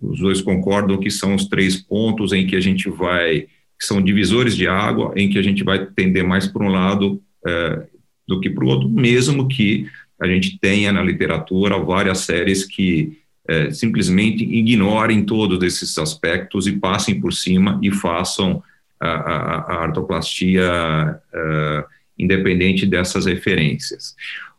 os 0.00 0.20
dois 0.20 0.42
concordam 0.42 0.98
que 0.98 1.10
são 1.10 1.34
os 1.34 1.48
três 1.48 1.76
pontos 1.76 2.32
em 2.32 2.46
que 2.46 2.54
a 2.54 2.60
gente 2.60 2.88
vai, 2.90 3.46
que 3.78 3.86
são 3.86 4.02
divisores 4.02 4.54
de 4.54 4.68
água, 4.68 5.14
em 5.16 5.30
que 5.30 5.38
a 5.38 5.42
gente 5.42 5.64
vai 5.64 5.86
tender 5.86 6.22
mais 6.22 6.46
para 6.46 6.62
um 6.62 6.68
lado 6.68 7.20
é, 7.46 7.86
do 8.28 8.38
que 8.40 8.50
para 8.50 8.64
o 8.64 8.68
outro, 8.68 8.88
mesmo 8.88 9.48
que 9.48 9.88
a 10.20 10.26
gente 10.26 10.58
tenha 10.58 10.92
na 10.92 11.02
literatura 11.02 11.78
várias 11.78 12.18
séries 12.18 12.64
que 12.66 13.18
é, 13.48 13.70
simplesmente 13.70 14.44
ignorem 14.44 15.24
todos 15.24 15.62
esses 15.62 15.96
aspectos 15.96 16.66
e 16.66 16.72
passem 16.72 17.18
por 17.18 17.32
cima 17.32 17.80
e 17.82 17.90
façam 17.90 18.62
a, 19.00 19.08
a, 19.08 19.56
a 19.60 19.82
artoplastia 19.84 21.18
uh, 21.32 21.99
independente 22.20 22.86
dessas 22.86 23.26
referências. 23.26 24.14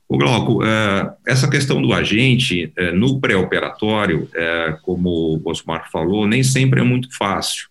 O 0.08 0.18
Glauco, 0.18 0.62
uh, 0.62 1.12
essa 1.26 1.50
questão 1.50 1.82
do 1.82 1.94
agente 1.94 2.74
uh, 2.78 2.96
no 2.96 3.20
pré-operatório, 3.20 4.30
como 4.82 5.10
o 5.10 5.50
Osmar 5.50 5.90
falou, 5.90 6.28
nem 6.28 6.44
sempre 6.44 6.82
é 6.82 6.84
muito 6.84 7.16
fácil. 7.18 7.70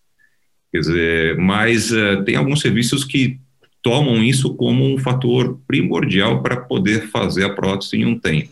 Quer 0.71 0.79
dizer, 0.79 1.37
mas 1.37 1.91
tem 2.25 2.37
alguns 2.37 2.61
serviços 2.61 3.03
que 3.03 3.37
tomam 3.83 4.23
isso 4.23 4.55
como 4.55 4.85
um 4.85 4.97
fator 4.97 5.59
primordial 5.67 6.41
para 6.41 6.55
poder 6.55 7.09
fazer 7.09 7.43
a 7.43 7.49
prótese 7.49 7.97
em 7.97 8.05
um 8.05 8.17
tempo. 8.17 8.51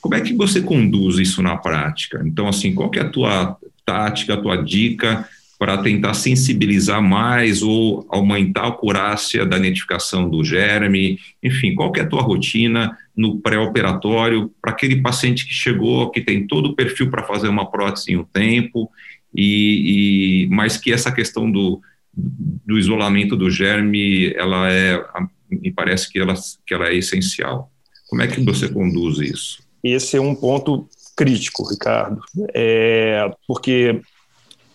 Como 0.00 0.14
é 0.14 0.20
que 0.20 0.34
você 0.34 0.60
conduz 0.60 1.18
isso 1.18 1.42
na 1.42 1.56
prática? 1.56 2.22
Então, 2.26 2.46
assim, 2.46 2.74
qual 2.74 2.90
é 2.94 3.00
a 3.00 3.08
tua 3.08 3.56
tática, 3.84 4.34
a 4.34 4.36
tua 4.36 4.56
dica 4.56 5.26
para 5.58 5.78
tentar 5.78 6.14
sensibilizar 6.14 7.02
mais 7.02 7.62
ou 7.62 8.06
aumentar 8.10 8.62
a 8.62 8.68
acurácia 8.68 9.46
da 9.46 9.56
identificação 9.56 10.28
do 10.28 10.44
germe, 10.44 11.18
enfim, 11.42 11.74
qual 11.74 11.92
é 11.96 12.00
a 12.00 12.06
tua 12.06 12.22
rotina 12.22 12.96
no 13.16 13.40
pré-operatório 13.40 14.52
para 14.60 14.72
aquele 14.72 15.00
paciente 15.00 15.46
que 15.46 15.54
chegou, 15.54 16.10
que 16.10 16.20
tem 16.20 16.46
todo 16.46 16.70
o 16.70 16.74
perfil 16.74 17.10
para 17.10 17.22
fazer 17.22 17.48
uma 17.48 17.70
prótese 17.70 18.12
em 18.12 18.16
um 18.16 18.24
tempo, 18.24 18.90
e, 19.34 20.44
e 20.44 20.48
mas 20.48 20.76
que 20.76 20.92
essa 20.92 21.10
questão 21.10 21.50
do, 21.50 21.80
do 22.14 22.78
isolamento 22.78 23.36
do 23.36 23.50
germe, 23.50 24.32
ela 24.34 24.70
é, 24.70 25.02
me 25.50 25.72
parece 25.72 26.10
que 26.10 26.18
ela, 26.18 26.34
que 26.66 26.74
ela 26.74 26.88
é 26.88 26.94
essencial. 26.94 27.70
Como 28.08 28.22
é 28.22 28.26
que 28.26 28.40
você 28.42 28.68
conduz 28.68 29.18
isso? 29.18 29.62
Esse 29.82 30.16
é 30.16 30.20
um 30.20 30.34
ponto 30.34 30.88
crítico, 31.16 31.68
Ricardo, 31.68 32.20
é, 32.54 33.30
porque 33.48 34.00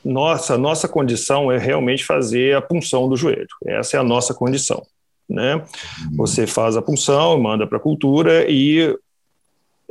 nossa, 0.04 0.58
nossa 0.58 0.88
condição 0.88 1.52
é 1.52 1.58
realmente 1.58 2.04
fazer 2.06 2.56
a 2.56 2.62
punção 2.62 3.08
do 3.08 3.16
joelho. 3.16 3.48
Essa 3.66 3.98
é 3.98 4.00
a 4.00 4.04
nossa 4.04 4.34
condição. 4.34 4.86
Né? 5.30 5.56
Uhum. 5.56 6.18
Você 6.18 6.46
faz 6.46 6.76
a 6.76 6.82
punção, 6.82 7.40
manda 7.40 7.66
para 7.66 7.78
a 7.78 7.82
cultura 7.82 8.50
e 8.50 8.98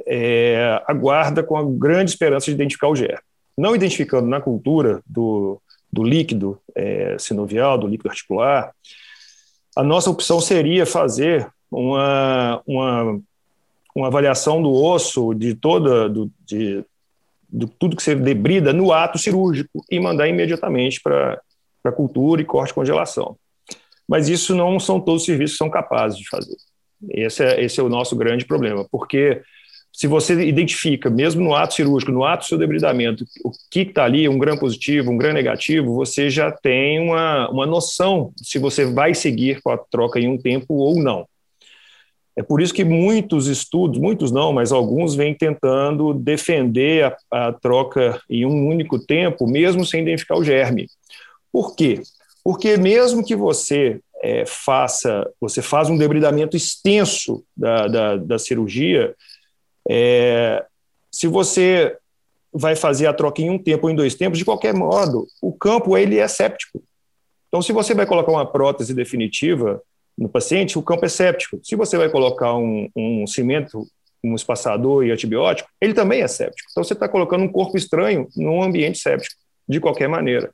é, 0.07 0.83
aguarda 0.87 1.43
com 1.43 1.57
a 1.57 1.65
grande 1.65 2.11
esperança 2.11 2.47
de 2.47 2.53
identificar 2.53 2.89
o 2.89 2.97
germe. 2.97 3.21
Não 3.57 3.75
identificando 3.75 4.27
na 4.27 4.41
cultura 4.41 5.01
do, 5.07 5.61
do 5.93 6.03
líquido 6.03 6.59
é, 6.75 7.17
sinovial, 7.19 7.79
do 7.79 7.87
líquido 7.87 8.11
articular, 8.11 8.73
a 9.77 9.83
nossa 9.83 10.11
opção 10.11 10.41
seria 10.41 10.85
fazer 10.85 11.49
uma, 11.71 12.61
uma, 12.67 13.21
uma 13.95 14.07
avaliação 14.09 14.61
do 14.63 14.73
osso, 14.73 15.33
de 15.35 15.55
toda, 15.55 16.09
do, 16.09 16.31
de, 16.45 16.85
de 17.53 17.67
tudo 17.67 17.97
que 17.97 18.03
você 18.03 18.15
debrida 18.15 18.73
no 18.73 18.93
ato 18.93 19.19
cirúrgico 19.19 19.85
e 19.91 19.99
mandar 19.99 20.29
imediatamente 20.29 21.01
para 21.01 21.41
a 21.85 21.93
cultura 21.93 22.41
e 22.41 22.45
corte 22.45 22.71
e 22.71 22.75
congelação. 22.75 23.37
Mas 24.09 24.29
isso 24.29 24.55
não 24.55 24.79
são 24.81 25.01
todos 25.01 25.23
os 25.23 25.27
serviços 25.27 25.55
que 25.57 25.59
são 25.59 25.71
capazes 25.71 26.19
de 26.19 26.29
fazer. 26.29 26.57
Esse 27.09 27.45
é, 27.45 27.63
esse 27.63 27.81
é 27.81 27.83
o 27.83 27.89
nosso 27.89 28.15
grande 28.17 28.45
problema, 28.45 28.87
porque 28.91 29.41
se 29.93 30.07
você 30.07 30.35
identifica, 30.45 31.11
mesmo 31.11 31.43
no 31.43 31.55
ato 31.55 31.75
cirúrgico, 31.75 32.13
no 32.13 32.25
ato 32.25 32.45
do 32.45 32.49
seu 32.49 32.59
debridamento, 32.59 33.25
o 33.45 33.51
que 33.71 33.81
está 33.81 34.05
ali, 34.05 34.29
um 34.29 34.39
gram 34.39 34.57
positivo, 34.57 35.11
um 35.11 35.17
gram 35.17 35.33
negativo, 35.33 35.95
você 35.95 36.31
já 36.31 36.51
tem 36.51 37.01
uma, 37.01 37.51
uma 37.51 37.67
noção 37.67 38.33
se 38.37 38.59
você 38.59 38.85
vai 38.85 39.15
seguir 39.15 39.61
com 39.63 39.71
a 39.71 39.79
troca 39.79 40.21
em 40.21 40.29
um 40.29 40.39
tempo 40.39 40.75
ou 40.75 41.03
não. 41.03 41.27
É 42.37 42.43
por 42.43 42.61
isso 42.61 42.73
que 42.73 42.85
muitos 42.85 43.47
estudos, 43.49 43.99
muitos 43.99 44.31
não, 44.31 44.53
mas 44.53 44.73
alguns 44.73 45.15
vêm 45.15 45.35
tentando 45.35 46.15
defender 46.15 47.17
a, 47.31 47.49
a 47.49 47.53
troca 47.53 48.21
em 48.31 48.47
um 48.47 48.69
único 48.69 48.99
tempo, 48.99 49.47
mesmo 49.47 49.85
sem 49.85 50.03
identificar 50.03 50.37
o 50.37 50.45
germe. 50.45 50.87
Por 51.53 51.75
quê? 51.75 52.03
Porque 52.45 52.77
mesmo 52.77 53.25
que 53.25 53.37
você 53.37 54.01
é, 54.23 54.45
faça, 54.47 55.29
você 55.41 55.61
faz 55.61 55.91
um 55.91 55.99
debridamento 55.99 56.57
extenso 56.57 57.45
da, 57.57 57.89
da, 57.89 58.17
da 58.17 58.39
cirurgia, 58.39 59.15
é, 59.89 60.65
se 61.11 61.27
você 61.27 61.97
vai 62.53 62.77
fazer 62.77 63.07
a 63.07 63.13
troca 63.13 63.43
em 63.43 63.51
um 63.51 63.59
tempo 63.59 63.87
ou 63.87 63.93
em 63.93 63.97
dois 63.97 64.15
tempos, 64.15 64.39
de 64.39 64.45
qualquer 64.45 64.75
modo, 64.75 65.27
o 65.43 65.53
campo 65.53 65.97
ele 65.97 66.19
é 66.19 66.29
séptico. 66.29 66.83
Então, 67.49 67.61
se 67.61 67.73
você 67.73 67.95
vai 67.95 68.07
colocar 68.07 68.31
uma 68.31 68.47
prótese 68.47 68.95
definitiva, 68.95 69.83
no 70.21 70.29
paciente, 70.29 70.79
o 70.79 70.83
campo 70.83 71.07
é 71.07 71.09
séptico. 71.09 71.59
Se 71.63 71.75
você 71.75 71.97
vai 71.97 72.11
colocar 72.11 72.55
um, 72.55 72.91
um 72.95 73.27
cimento, 73.27 73.87
um 74.23 74.35
espaçador 74.35 75.03
e 75.03 75.11
antibiótico, 75.11 75.71
ele 75.81 75.95
também 75.95 76.21
é 76.21 76.29
séptico. 76.29 76.69
Então, 76.71 76.85
você 76.85 76.93
está 76.93 77.09
colocando 77.09 77.43
um 77.43 77.49
corpo 77.49 77.75
estranho 77.79 78.29
num 78.37 78.63
ambiente 78.63 78.99
séptico, 78.99 79.35
de 79.67 79.81
qualquer 79.81 80.11
maneira. 80.11 80.51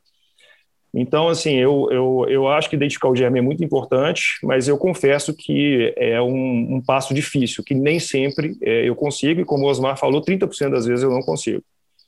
Então, 0.95 1.29
assim, 1.29 1.57
eu, 1.57 1.89
eu, 1.91 2.27
eu 2.29 2.49
acho 2.49 2.71
que 2.71 2.77
identificar 2.77 3.09
o 3.09 3.17
germe 3.17 3.41
é 3.41 3.43
muito 3.43 3.63
importante, 3.65 4.39
mas 4.41 4.69
eu 4.69 4.79
confesso 4.79 5.35
que 5.35 5.93
é 5.97 6.23
um, 6.23 6.77
um 6.77 6.81
passo 6.81 7.13
difícil, 7.13 7.65
que 7.65 7.75
nem 7.75 7.99
sempre 7.99 8.57
é, 8.63 8.89
eu 8.89 8.95
consigo, 8.95 9.41
e 9.41 9.45
como 9.45 9.65
o 9.65 9.69
Osmar 9.69 9.99
falou, 9.99 10.23
30% 10.23 10.71
das 10.71 10.87
vezes 10.87 11.03
eu 11.03 11.11
não 11.11 11.23
consigo. 11.23 11.63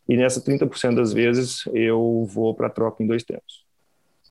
E 0.09 0.17
nessa 0.17 0.41
30% 0.41 0.95
das 0.95 1.13
vezes 1.13 1.65
eu 1.75 2.25
vou 2.33 2.55
para 2.55 2.69
a 2.69 2.71
troca 2.71 3.03
em 3.03 3.07
dois 3.07 3.25
tempos. 3.25 3.67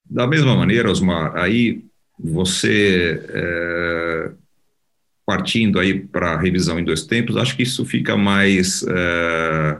Da 0.09 0.25
mesma 0.25 0.55
maneira, 0.55 0.89
Osmar, 0.89 1.35
aí 1.35 1.83
você 2.19 3.21
é, 3.29 4.31
partindo 5.25 5.79
aí 5.79 5.99
para 5.99 6.31
a 6.31 6.39
revisão 6.39 6.79
em 6.79 6.83
dois 6.83 7.05
tempos, 7.05 7.37
acho 7.37 7.55
que 7.55 7.63
isso 7.63 7.85
fica 7.85 8.15
mais, 8.15 8.83
é, 8.87 9.77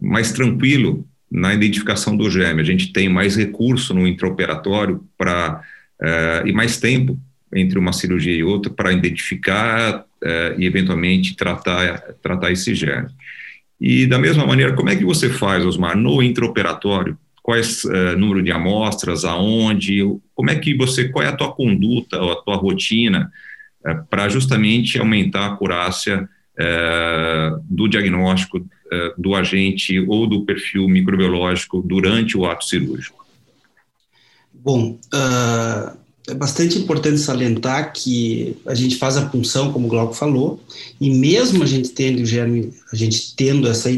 mais 0.00 0.32
tranquilo 0.32 1.06
na 1.30 1.52
identificação 1.52 2.16
do 2.16 2.30
germe. 2.30 2.62
A 2.62 2.64
gente 2.64 2.92
tem 2.92 3.08
mais 3.08 3.36
recurso 3.36 3.92
no 3.92 4.06
intraoperatório 4.06 5.04
para 5.16 5.62
é, 6.00 6.42
e 6.46 6.52
mais 6.52 6.78
tempo 6.78 7.18
entre 7.54 7.78
uma 7.78 7.92
cirurgia 7.92 8.34
e 8.34 8.42
outra 8.42 8.72
para 8.72 8.92
identificar 8.92 10.04
é, 10.22 10.54
e, 10.58 10.66
eventualmente, 10.66 11.36
tratar, 11.36 11.98
tratar 12.22 12.50
esse 12.50 12.74
germe. 12.74 13.10
E, 13.80 14.06
da 14.06 14.18
mesma 14.18 14.46
maneira, 14.46 14.72
como 14.72 14.88
é 14.88 14.96
que 14.96 15.04
você 15.04 15.28
faz, 15.28 15.64
Osmar, 15.64 15.96
no 15.96 16.22
intraoperatório? 16.22 17.18
Quais 17.44 17.84
é, 17.84 18.16
número 18.16 18.42
de 18.42 18.50
amostras, 18.50 19.24
aonde, 19.24 20.00
como 20.34 20.50
é 20.50 20.58
que 20.58 20.74
você, 20.74 21.10
qual 21.10 21.24
é 21.24 21.28
a 21.28 21.36
tua 21.36 21.52
conduta, 21.52 22.16
a 22.16 22.36
tua 22.36 22.56
rotina 22.56 23.30
é, 23.86 23.94
para 24.08 24.28
justamente 24.30 24.98
aumentar 24.98 25.40
a 25.40 25.52
acurácia 25.52 26.28
é, 26.58 27.50
do 27.64 27.86
diagnóstico 27.86 28.66
do 29.18 29.34
agente 29.34 29.98
ou 29.98 30.24
do 30.24 30.44
perfil 30.44 30.88
microbiológico 30.88 31.82
durante 31.82 32.38
o 32.38 32.46
ato 32.46 32.64
cirúrgico? 32.64 33.24
Bom, 34.52 34.98
uh, 35.12 35.98
é 36.26 36.34
bastante 36.34 36.78
importante 36.78 37.18
salientar 37.18 37.92
que 37.92 38.56
a 38.64 38.74
gente 38.74 38.96
faz 38.96 39.16
a 39.18 39.26
punção, 39.26 39.70
como 39.72 39.86
o 39.86 39.90
Glauco 39.90 40.14
falou, 40.14 40.58
e 40.98 41.10
mesmo 41.10 41.62
a 41.62 41.66
gente 41.66 41.90
tendo 41.90 42.22
o 42.22 42.26
germe, 42.26 42.72
a 42.90 42.96
gente 42.96 43.36
tendo 43.36 43.68
essa 43.68 43.90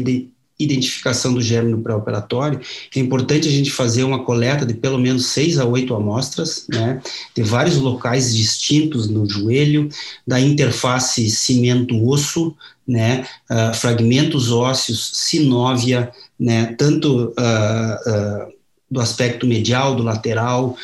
identificação 0.59 1.33
do 1.33 1.41
germe 1.41 1.71
no 1.71 1.81
pré-operatório, 1.81 2.59
é 2.95 2.99
importante 2.99 3.47
a 3.47 3.51
gente 3.51 3.71
fazer 3.71 4.03
uma 4.03 4.23
coleta 4.23 4.65
de 4.65 4.73
pelo 4.73 4.97
menos 4.97 5.27
seis 5.27 5.59
a 5.59 5.65
oito 5.65 5.93
amostras, 5.93 6.65
né, 6.67 7.01
de 7.35 7.43
vários 7.43 7.77
locais 7.77 8.35
distintos 8.35 9.07
no 9.07 9.29
joelho, 9.29 9.89
da 10.25 10.39
interface 10.39 11.29
cimento-osso, 11.29 12.55
né, 12.87 13.27
uh, 13.51 13.73
fragmentos 13.75 14.51
ósseos, 14.51 15.11
sinóvia, 15.13 16.11
né, 16.39 16.73
tanto 16.77 17.25
uh, 17.25 17.31
uh, 17.31 18.53
do 18.89 19.01
aspecto 19.01 19.45
medial, 19.45 19.95
do 19.95 20.03
lateral, 20.03 20.77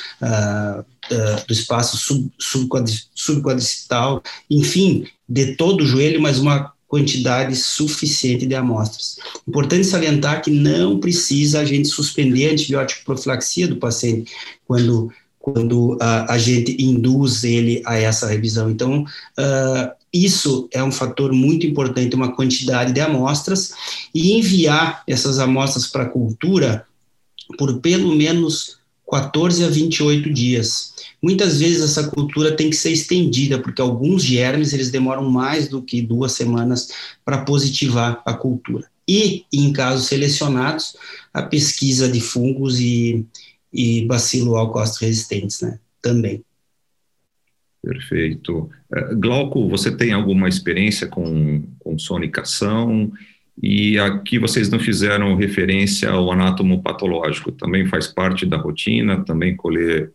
do 1.47 1.53
espaço 1.53 1.97
sub, 1.97 2.29
enfim, 4.49 5.07
de 5.27 5.55
todo 5.55 5.81
o 5.81 5.85
joelho, 5.85 6.21
mas 6.21 6.37
uma 6.37 6.72
quantidade 6.93 7.55
suficiente 7.55 8.45
de 8.45 8.53
amostras. 8.53 9.17
Importante 9.47 9.87
salientar 9.87 10.43
que 10.43 10.51
não 10.51 10.99
precisa 10.99 11.59
a 11.59 11.65
gente 11.65 11.87
suspender 11.87 12.47
a 12.47 12.51
antibiótico 12.51 13.03
profilaxia 13.03 13.67
do 13.67 13.77
paciente 13.77 14.31
quando 14.67 15.11
quando 15.39 15.97
a 15.99 16.37
gente 16.37 16.81
induz 16.81 17.43
ele 17.43 17.81
a 17.85 17.97
essa 17.97 18.27
revisão. 18.27 18.69
Então, 18.69 19.01
uh, 19.03 19.91
isso 20.13 20.69
é 20.71 20.81
um 20.81 20.91
fator 20.91 21.33
muito 21.33 21.67
importante, 21.67 22.15
uma 22.15 22.33
quantidade 22.33 22.93
de 22.93 23.01
amostras, 23.01 23.73
e 24.15 24.37
enviar 24.37 25.03
essas 25.05 25.39
amostras 25.39 25.85
para 25.87 26.03
a 26.03 26.09
cultura 26.09 26.85
por 27.57 27.81
pelo 27.81 28.15
menos 28.15 28.77
14 29.13 29.63
a 29.63 29.69
28 29.69 30.33
dias. 30.33 30.95
Muitas 31.21 31.59
vezes 31.59 31.83
essa 31.83 32.09
cultura 32.09 32.55
tem 32.55 32.71
que 32.71 32.75
ser 32.75 32.89
estendida, 32.89 33.59
porque 33.59 33.79
alguns 33.79 34.23
germes 34.23 34.73
eles 34.73 34.89
demoram 34.89 35.29
mais 35.29 35.67
do 35.67 35.83
que 35.83 36.01
duas 36.01 36.31
semanas 36.31 36.89
para 37.23 37.43
positivar 37.43 38.23
a 38.25 38.33
cultura. 38.33 38.87
E, 39.07 39.45
em 39.53 39.71
casos 39.71 40.07
selecionados, 40.07 40.95
a 41.31 41.43
pesquisa 41.43 42.09
de 42.09 42.19
fungos 42.19 42.79
e, 42.79 43.23
e 43.71 44.03
bacilo 44.07 44.55
alcoócitos 44.55 45.01
resistentes, 45.01 45.61
né, 45.61 45.77
também. 46.01 46.43
Perfeito. 47.83 48.67
Uh, 48.91 49.15
Glauco, 49.19 49.69
você 49.69 49.95
tem 49.95 50.11
alguma 50.11 50.49
experiência 50.49 51.05
com, 51.05 51.61
com 51.77 51.99
sonicação? 51.99 53.11
E 53.61 53.99
aqui 53.99 54.39
vocês 54.39 54.69
não 54.69 54.79
fizeram 54.79 55.35
referência 55.35 56.09
ao 56.09 56.31
anátomo 56.31 56.81
patológico, 56.81 57.51
também 57.51 57.85
faz 57.85 58.07
parte 58.07 58.45
da 58.45 58.57
rotina, 58.57 59.23
também 59.23 59.55
colher, 59.55 60.11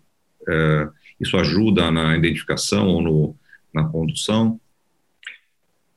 é, 0.48 0.88
isso 1.20 1.36
ajuda 1.36 1.90
na 1.90 2.16
identificação 2.16 2.88
ou 2.88 3.36
na 3.72 3.84
condução? 3.84 4.60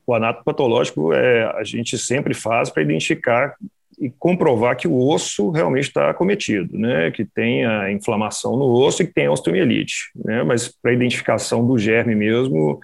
O 0.06 0.14
anátomo 0.14 0.44
patológico 0.44 1.12
é, 1.12 1.44
a 1.56 1.64
gente 1.64 1.96
sempre 1.98 2.34
faz 2.34 2.70
para 2.70 2.82
identificar 2.82 3.54
e 3.98 4.10
comprovar 4.10 4.76
que 4.76 4.88
o 4.88 5.08
osso 5.08 5.50
realmente 5.50 5.84
está 5.84 6.10
acometido, 6.10 6.76
né? 6.76 7.10
que 7.12 7.24
tem 7.24 7.64
a 7.64 7.92
inflamação 7.92 8.56
no 8.56 8.64
osso 8.72 9.02
e 9.02 9.06
que 9.06 9.12
tem 9.12 9.28
osteomielite. 9.28 10.10
Né? 10.24 10.42
Mas 10.42 10.68
para 10.68 10.92
identificação 10.92 11.64
do 11.64 11.78
germe 11.78 12.14
mesmo, 12.14 12.80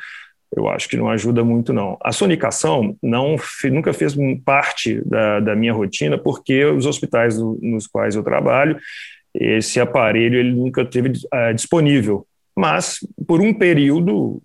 eu 0.56 0.68
acho 0.68 0.88
que 0.88 0.96
não 0.96 1.08
ajuda 1.08 1.44
muito, 1.44 1.72
não. 1.72 1.98
A 2.02 2.12
sonicação 2.12 2.96
não, 3.02 3.36
nunca 3.64 3.92
fez 3.92 4.16
parte 4.44 5.00
da, 5.04 5.40
da 5.40 5.56
minha 5.56 5.72
rotina, 5.72 6.16
porque 6.16 6.64
os 6.64 6.86
hospitais 6.86 7.36
do, 7.36 7.58
nos 7.62 7.86
quais 7.86 8.14
eu 8.14 8.22
trabalho, 8.22 8.78
esse 9.34 9.78
aparelho 9.78 10.38
ele 10.38 10.52
nunca 10.52 10.84
teve 10.84 11.10
uh, 11.10 11.54
disponível. 11.54 12.26
Mas, 12.56 12.98
por 13.26 13.40
um 13.40 13.52
período, 13.52 14.42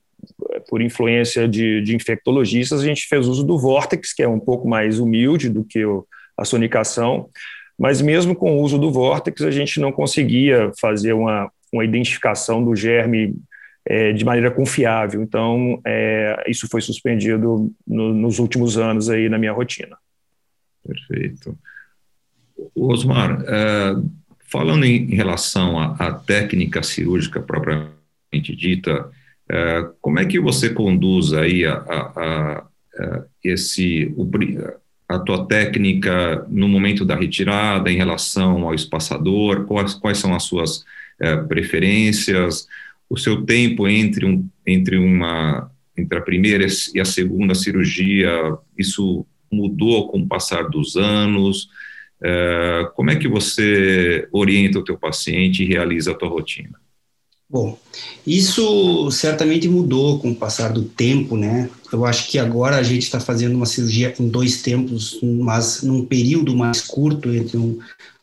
por 0.69 0.81
influência 0.81 1.47
de, 1.47 1.81
de, 1.81 1.95
infectologistas, 1.95 2.81
a 2.81 2.85
gente 2.85 3.07
fez 3.07 3.27
uso 3.27 3.43
do 3.43 3.57
Vortex, 3.57 4.13
que 4.13 4.21
é 4.21 4.27
um 4.27 4.39
pouco 4.39 4.67
mais 4.67 4.99
humilde 4.99 5.49
do 5.49 5.63
que 5.63 5.83
o, 5.85 6.05
a 6.37 6.45
sonicação, 6.45 7.29
mas 7.79 8.01
mesmo 8.01 8.35
com 8.35 8.57
o 8.57 8.61
uso 8.61 8.77
do 8.77 8.91
Vortex, 8.91 9.41
a 9.41 9.51
gente 9.51 9.79
não 9.79 9.91
conseguia 9.91 10.71
fazer 10.79 11.13
uma, 11.13 11.51
uma 11.71 11.83
identificação 11.83 12.63
do 12.63 12.75
germe 12.75 13.35
é, 13.85 14.13
de 14.13 14.23
maneira 14.23 14.51
confiável. 14.51 15.21
Então, 15.21 15.81
é, 15.85 16.43
isso 16.47 16.67
foi 16.69 16.81
suspendido 16.81 17.71
no, 17.85 18.13
nos 18.13 18.39
últimos 18.39 18.77
anos 18.77 19.09
aí 19.09 19.29
na 19.29 19.37
minha 19.37 19.51
rotina. 19.51 19.97
Perfeito. 20.85 21.57
Osmar, 22.75 23.43
é, 23.47 23.95
falando 24.49 24.85
em 24.85 25.07
relação 25.15 25.79
à, 25.79 26.11
técnica 26.11 26.83
cirúrgica 26.83 27.41
propriamente 27.41 28.55
dita, 28.55 29.09
é, 29.49 29.85
como 30.01 30.19
é 30.19 30.25
que 30.25 30.39
você 30.39 30.69
conduz 30.69 31.33
aí 31.33 31.65
a, 31.65 31.73
a, 31.73 32.67
a 32.97 33.23
esse 33.43 34.13
o, 34.15 34.29
a 35.07 35.19
tua 35.19 35.45
técnica 35.45 36.45
no 36.49 36.67
momento 36.67 37.03
da 37.03 37.15
retirada 37.15 37.91
em 37.91 37.97
relação 37.97 38.63
ao 38.63 38.73
espaçador? 38.73 39.65
Quais, 39.65 39.93
quais 39.93 40.17
são 40.17 40.33
as 40.33 40.43
suas 40.43 40.85
é, 41.19 41.35
preferências? 41.37 42.67
O 43.09 43.17
seu 43.17 43.45
tempo 43.45 43.87
entre, 43.87 44.25
um, 44.25 44.47
entre, 44.65 44.97
uma, 44.97 45.71
entre 45.97 46.17
a 46.17 46.21
primeira 46.21 46.65
e 46.93 46.99
a 46.99 47.05
segunda 47.05 47.53
cirurgia, 47.55 48.29
isso 48.77 49.25
mudou 49.51 50.07
com 50.07 50.21
o 50.21 50.27
passar 50.27 50.69
dos 50.69 50.95
anos? 50.95 51.69
É, 52.21 52.89
como 52.95 53.11
é 53.11 53.15
que 53.15 53.27
você 53.27 54.27
orienta 54.31 54.79
o 54.79 54.83
teu 54.83 54.97
paciente 54.97 55.63
e 55.63 55.67
realiza 55.67 56.11
a 56.11 56.15
tua 56.15 56.29
rotina? 56.29 56.81
Bom, 57.49 57.77
isso 58.25 59.11
certamente 59.11 59.67
mudou 59.67 60.17
com 60.17 60.31
o 60.31 60.35
passar 60.35 60.73
do 60.73 60.85
tempo, 60.85 61.37
né? 61.37 61.69
Eu 61.91 62.03
acho 62.03 62.27
que 62.27 62.39
agora 62.39 62.77
a 62.77 62.81
gente 62.81 63.03
está 63.03 63.19
fazendo 63.19 63.55
uma 63.55 63.67
cirurgia 63.67 64.11
em 64.19 64.27
dois 64.27 64.63
tempos, 64.63 65.19
mas 65.21 65.83
num 65.83 66.03
período 66.03 66.55
mais 66.55 66.81
curto 66.81 67.31
entre 67.31 67.57
um, 67.57 67.77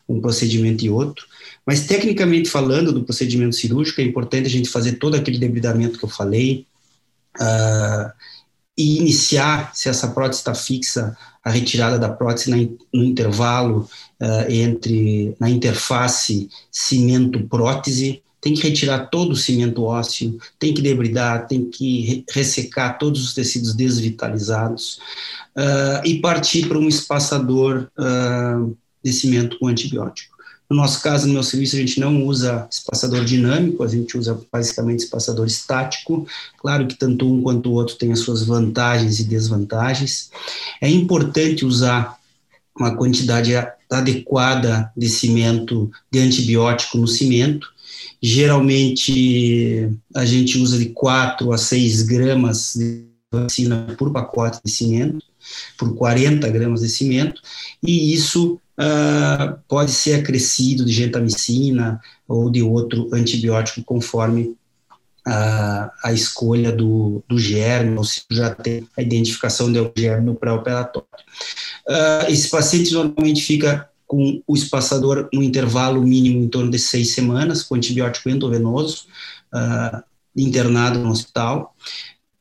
um 0.09 0.21
procedimento 0.21 0.85
e 0.85 0.91
outro. 0.91 1.27
Mas, 1.71 1.87
tecnicamente 1.87 2.51
falando, 2.51 2.93
do 2.93 3.05
procedimento 3.05 3.55
cirúrgico, 3.55 4.01
é 4.01 4.05
importante 4.05 4.47
a 4.47 4.51
gente 4.51 4.69
fazer 4.69 4.95
todo 4.95 5.15
aquele 5.15 5.39
debridamento 5.39 6.01
que 6.01 6.05
eu 6.05 6.09
falei 6.09 6.67
uh, 7.41 8.11
e 8.77 8.99
iniciar, 8.99 9.73
se 9.73 9.89
essa 9.89 10.09
prótese 10.09 10.41
está 10.41 10.53
fixa, 10.53 11.17
a 11.45 11.49
retirada 11.49 11.97
da 11.97 12.09
prótese 12.09 12.51
na, 12.51 12.57
no 12.93 13.05
intervalo 13.05 13.89
uh, 14.21 14.51
entre, 14.51 15.37
na 15.39 15.49
interface 15.49 16.51
cimento-prótese, 16.73 18.21
tem 18.41 18.53
que 18.53 18.67
retirar 18.69 19.07
todo 19.07 19.31
o 19.31 19.37
cimento 19.37 19.85
ósseo, 19.85 20.41
tem 20.59 20.75
que 20.75 20.83
debridar, 20.83 21.47
tem 21.47 21.71
que 21.71 22.25
ressecar 22.33 22.99
todos 22.99 23.23
os 23.23 23.33
tecidos 23.33 23.75
desvitalizados 23.75 24.99
uh, 25.57 26.05
e 26.05 26.21
partir 26.21 26.67
para 26.67 26.81
um 26.81 26.89
espaçador 26.89 27.89
uh, 27.97 28.77
de 29.05 29.13
cimento 29.13 29.57
com 29.61 29.69
antibiótico. 29.69 30.40
No 30.71 30.77
nosso 30.77 31.03
caso, 31.03 31.27
no 31.27 31.33
meu 31.33 31.43
serviço, 31.43 31.75
a 31.75 31.81
gente 31.81 31.99
não 31.99 32.25
usa 32.25 32.69
espaçador 32.71 33.25
dinâmico, 33.25 33.83
a 33.83 33.89
gente 33.89 34.17
usa 34.17 34.41
basicamente 34.53 35.01
espaçador 35.01 35.45
estático. 35.45 36.25
Claro 36.59 36.87
que 36.87 36.95
tanto 36.95 37.27
um 37.27 37.43
quanto 37.43 37.71
o 37.71 37.73
outro 37.73 37.97
tem 37.97 38.13
as 38.13 38.21
suas 38.21 38.45
vantagens 38.45 39.19
e 39.19 39.25
desvantagens. 39.25 40.31
É 40.81 40.89
importante 40.89 41.65
usar 41.65 42.17
uma 42.79 42.95
quantidade 42.95 43.53
adequada 43.91 44.93
de 44.97 45.09
cimento, 45.09 45.91
de 46.09 46.21
antibiótico 46.21 46.99
no 46.99 47.09
cimento. 47.09 47.69
Geralmente, 48.23 49.91
a 50.15 50.25
gente 50.25 50.57
usa 50.57 50.79
de 50.79 50.91
4 50.91 51.53
a 51.53 51.59
6 51.59 52.03
gramas 52.03 52.75
de 52.77 53.07
vacina 53.33 53.95
por 53.99 54.13
pacote 54.13 54.61
de 54.65 54.71
cimento, 54.71 55.25
por 55.79 55.95
40 55.95 56.49
gramas 56.49 56.81
de 56.81 56.89
cimento, 56.89 57.41
e 57.83 58.13
isso 58.13 58.61
uh, 58.79 59.59
pode 59.69 59.93
ser 59.93 60.15
acrescido 60.15 60.85
de 60.85 60.93
gentamicina 60.93 62.01
ou 62.27 62.51
de 62.51 62.63
outro 62.63 63.09
antibiótico 63.13 63.83
conforme 63.83 64.57
a, 65.27 65.93
a 66.05 66.13
escolha 66.13 66.73
do, 66.73 67.23
do 67.29 67.39
germe, 67.39 67.97
ou 67.97 68.05
se 68.05 68.23
já 68.31 68.55
tem 68.55 68.87
a 68.97 69.03
identificação 69.03 69.73
do 69.73 69.93
germe 69.97 70.27
no 70.27 70.35
pré-operatório. 70.35 71.09
Uh, 71.89 72.31
esse 72.31 72.49
paciente 72.49 72.93
normalmente 72.93 73.43
fica 73.43 73.89
com 74.07 74.43
o 74.47 74.57
espaçador 74.57 75.29
no 75.33 75.43
intervalo 75.43 76.03
mínimo 76.03 76.43
em 76.43 76.49
torno 76.49 76.71
de 76.71 76.79
seis 76.79 77.13
semanas, 77.13 77.63
com 77.63 77.77
antibiótico 77.77 78.29
endovenoso, 78.29 79.07
uh, 79.55 80.03
internado 80.37 80.99
no 80.99 81.11
hospital. 81.11 81.75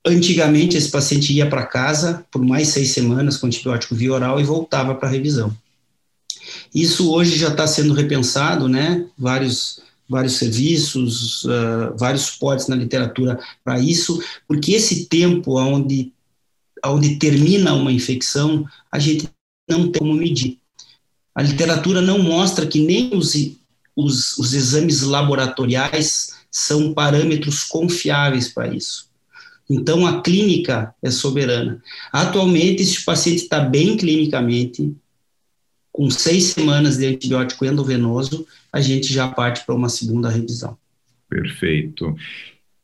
Antigamente, 0.06 0.78
esse 0.78 0.90
paciente 0.90 1.34
ia 1.34 1.50
para 1.50 1.66
casa 1.66 2.26
por 2.32 2.44
mais 2.44 2.70
seis 2.70 2.92
semanas 2.92 3.38
com 3.38 3.48
antibiótico 3.48 3.96
via 3.96 4.14
oral 4.14 4.40
e 4.40 4.44
voltava 4.44 4.96
para 4.96 5.10
revisão. 5.10 5.56
Isso 6.74 7.12
hoje 7.12 7.38
já 7.38 7.50
está 7.50 7.68
sendo 7.68 7.94
repensado, 7.94 8.68
né? 8.68 9.06
Vários, 9.18 9.82
vários 10.08 10.34
serviços, 10.34 11.44
uh, 11.44 11.96
vários 11.98 12.24
suportes 12.24 12.68
na 12.68 12.76
literatura 12.76 13.40
para 13.64 13.80
isso, 13.80 14.22
porque 14.48 14.72
esse 14.72 15.06
tempo 15.06 15.60
onde, 15.60 16.14
onde 16.86 17.18
termina 17.18 17.74
uma 17.74 17.92
infecção, 17.92 18.66
a 18.92 18.98
gente 19.00 19.30
não 19.70 19.92
tem 19.92 20.00
como 20.00 20.14
medir. 20.14 20.58
A 21.36 21.44
literatura 21.44 22.02
não 22.02 22.20
mostra 22.20 22.66
que 22.66 22.80
nem 22.80 23.12
os, 23.14 23.34
os, 23.96 24.38
os 24.38 24.54
exames 24.54 25.02
laboratoriais 25.02 26.34
são 26.50 26.94
parâmetros 26.94 27.64
confiáveis 27.64 28.50
para 28.50 28.74
isso. 28.74 29.09
Então, 29.70 30.06
a 30.08 30.22
clínica 30.22 30.94
é 31.02 31.12
soberana. 31.12 31.82
Atualmente, 32.12 32.82
esse 32.82 33.06
paciente 33.06 33.44
está 33.44 33.60
bem 33.60 33.96
clinicamente, 33.96 34.96
com 35.92 36.10
seis 36.10 36.46
semanas 36.46 36.98
de 36.98 37.06
antibiótico 37.06 37.66
endovenoso, 37.66 38.48
a 38.72 38.82
gente 38.82 39.14
já 39.14 39.28
parte 39.28 39.66
para 39.66 39.76
uma 39.76 39.90
segunda 39.90 40.30
revisão. 40.30 40.78
Perfeito. 41.30 42.16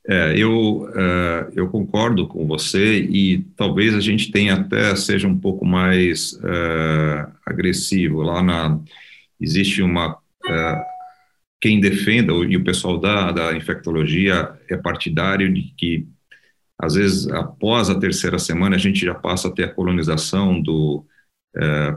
É, 0.08 0.38
eu, 0.38 0.84
uh, 0.84 1.52
eu 1.56 1.68
concordo 1.70 2.28
com 2.28 2.46
você 2.46 3.00
e 3.00 3.40
talvez 3.56 3.96
a 3.96 4.00
gente 4.00 4.32
tenha 4.32 4.54
até 4.54 4.96
seja 4.96 5.28
um 5.28 5.38
pouco 5.38 5.66
mais 5.66 6.34
uh, 6.34 7.32
agressivo. 7.44 8.22
Lá 8.22 8.44
na 8.44 8.80
existe 9.42 9.82
uma 9.82 10.14
uh, 10.14 10.86
quem 11.60 11.80
defenda 11.80 12.34
e 12.34 12.56
o 12.56 12.64
pessoal 12.64 13.00
da, 13.00 13.32
da 13.32 13.58
infectologia 13.58 14.54
é 14.70 14.78
partidário 14.78 15.52
de 15.52 15.74
que 15.76 16.08
às 16.78 16.96
vezes 16.96 17.28
após 17.30 17.90
a 17.90 18.00
terceira 18.00 18.38
semana 18.38 18.76
a 18.76 18.80
gente 18.80 19.00
já 19.06 19.16
passa 19.16 19.48
a 19.48 19.52
ter 19.52 19.64
a 19.66 19.74
colonização 19.74 20.62
do 20.62 21.06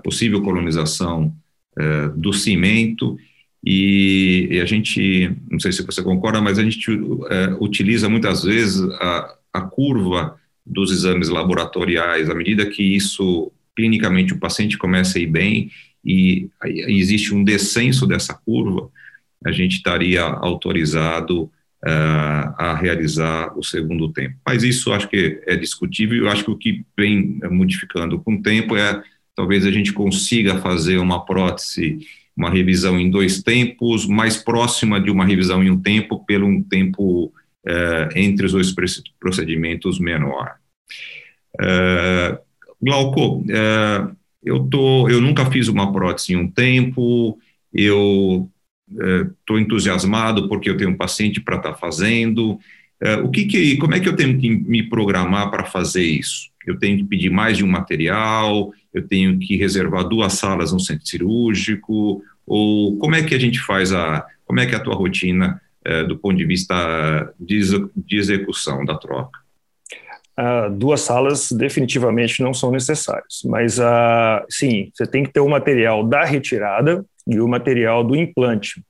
possível 0.04 0.40
colonização 0.40 1.34
do 2.16 2.32
cimento. 2.32 3.18
E, 3.64 4.46
e, 4.52 4.60
a 4.60 4.64
gente, 4.64 5.36
não 5.50 5.58
sei 5.58 5.72
se 5.72 5.84
você 5.84 6.00
concorda, 6.00 6.40
mas 6.40 6.58
a 6.58 6.62
gente 6.62 6.90
é, 7.28 7.56
utiliza 7.60 8.08
muitas 8.08 8.44
vezes 8.44 8.80
a, 9.00 9.34
a 9.52 9.60
curva 9.62 10.38
dos 10.64 10.92
exames 10.92 11.28
laboratoriais, 11.28 12.28
à 12.30 12.34
medida 12.34 12.66
que 12.66 12.82
isso, 12.82 13.50
clinicamente, 13.74 14.32
o 14.32 14.38
paciente 14.38 14.76
começa 14.76 15.18
a 15.18 15.20
ir 15.20 15.26
bem 15.26 15.70
e, 16.04 16.48
existe 16.64 17.34
um 17.34 17.42
descenso 17.42 18.06
dessa 18.06 18.34
curva, 18.34 18.90
a 19.44 19.52
gente 19.52 19.76
estaria 19.76 20.22
autorizado 20.22 21.50
a 21.84 22.74
realizar 22.74 23.56
o 23.56 23.62
segundo 23.62 24.12
tempo. 24.12 24.36
Mas 24.44 24.62
isso 24.62 24.92
acho 24.92 25.08
que 25.08 25.40
é 25.46 25.56
discutível, 25.56 26.24
eu 26.24 26.28
acho 26.28 26.44
que 26.44 26.50
o 26.50 26.58
que 26.58 26.84
vem 26.96 27.38
modificando 27.50 28.18
com 28.18 28.34
o 28.34 28.42
tempo 28.42 28.76
é 28.76 29.02
talvez 29.34 29.64
a 29.64 29.70
gente 29.70 29.92
consiga 29.92 30.58
fazer 30.58 30.98
uma 30.98 31.24
prótese 31.24 32.00
uma 32.38 32.50
revisão 32.50 33.00
em 33.00 33.10
dois 33.10 33.42
tempos, 33.42 34.06
mais 34.06 34.36
próxima 34.36 35.00
de 35.00 35.10
uma 35.10 35.24
revisão 35.24 35.60
em 35.60 35.70
um 35.72 35.80
tempo, 35.80 36.24
pelo 36.24 36.46
um 36.46 36.62
tempo 36.62 37.32
é, 37.66 38.08
entre 38.14 38.46
os 38.46 38.52
dois 38.52 38.72
procedimentos 39.18 39.98
menor. 39.98 40.54
É, 41.60 42.38
Glauco, 42.80 43.44
eu, 44.40 44.60
tô, 44.68 45.08
eu 45.08 45.20
nunca 45.20 45.50
fiz 45.50 45.66
uma 45.66 45.92
prótese 45.92 46.32
em 46.32 46.36
um 46.36 46.48
tempo, 46.48 47.36
eu 47.74 48.48
estou 49.40 49.58
entusiasmado 49.58 50.48
porque 50.48 50.70
eu 50.70 50.76
tenho 50.76 50.90
um 50.90 50.96
paciente 50.96 51.40
para 51.40 51.56
estar 51.56 51.72
tá 51.72 51.78
fazendo. 51.78 52.58
o 53.22 53.30
que, 53.30 53.44
que 53.44 53.76
como 53.76 53.94
é 53.94 54.00
que 54.00 54.08
eu 54.08 54.16
tenho 54.16 54.38
que 54.38 54.48
me 54.48 54.82
programar 54.82 55.50
para 55.50 55.64
fazer 55.64 56.04
isso? 56.04 56.50
Eu 56.66 56.78
tenho 56.78 56.98
que 56.98 57.04
pedir 57.04 57.30
mais 57.30 57.56
de 57.56 57.64
um 57.64 57.68
material, 57.68 58.72
eu 58.92 59.06
tenho 59.06 59.38
que 59.38 59.56
reservar 59.56 60.04
duas 60.04 60.34
salas 60.34 60.72
no 60.72 60.80
centro 60.80 61.06
cirúrgico, 61.06 62.22
ou 62.46 62.96
como 62.98 63.14
é 63.14 63.22
que 63.22 63.34
a 63.34 63.38
gente 63.38 63.60
faz 63.60 63.92
a, 63.92 64.26
como 64.44 64.60
é 64.60 64.66
que 64.66 64.74
é 64.74 64.78
a 64.78 64.82
tua 64.82 64.94
rotina 64.94 65.60
é, 65.84 66.04
do 66.04 66.18
ponto 66.18 66.36
de 66.36 66.44
vista 66.44 67.32
de, 67.38 67.58
execução 68.10 68.84
da 68.84 68.96
troca? 68.96 69.38
Uh, 70.38 70.70
duas 70.70 71.00
salas 71.00 71.50
definitivamente 71.50 72.42
não 72.42 72.54
são 72.54 72.70
necessárias, 72.70 73.40
mas 73.44 73.78
uh, 73.78 74.44
sim, 74.48 74.90
você 74.94 75.06
tem 75.06 75.24
que 75.24 75.32
ter 75.32 75.40
o 75.40 75.48
material 75.48 76.06
da 76.06 76.24
retirada 76.24 77.04
e 77.28 77.40
o 77.40 77.46
material 77.46 78.02
do 78.02 78.16
implante. 78.16 78.82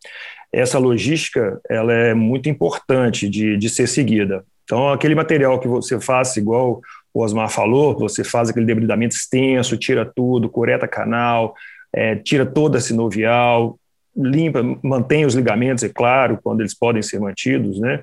Essa 0.53 0.79
logística 0.79 1.61
ela 1.69 1.93
é 1.93 2.15
muito 2.15 2.49
importante 2.49 3.29
de, 3.29 3.57
de 3.57 3.69
ser 3.69 3.87
seguida. 3.87 4.45
Então, 4.65 4.91
aquele 4.91 5.15
material 5.15 5.59
que 5.59 5.67
você 5.67 6.01
faz, 6.01 6.37
igual 6.37 6.81
o 7.13 7.23
Osmar 7.23 7.51
falou, 7.51 7.99
você 7.99 8.23
faz 8.23 8.49
aquele 8.49 8.67
debridamento 8.67 9.17
extenso, 9.17 9.77
tira 9.77 10.11
tudo, 10.15 10.49
cureta 10.49 10.87
canal, 10.87 11.55
é, 11.93 12.17
tira 12.17 12.47
toda 12.47 12.79
a 12.79 12.81
sinovial, 12.81 13.79
limpa, 14.17 14.63
mantém 14.83 15.25
os 15.25 15.35
ligamentos, 15.35 15.85
é 15.85 15.89
claro, 15.89 16.39
quando 16.43 16.61
eles 16.61 16.75
podem 16.75 17.03
ser 17.03 17.19
mantidos, 17.19 17.81
né? 17.81 18.03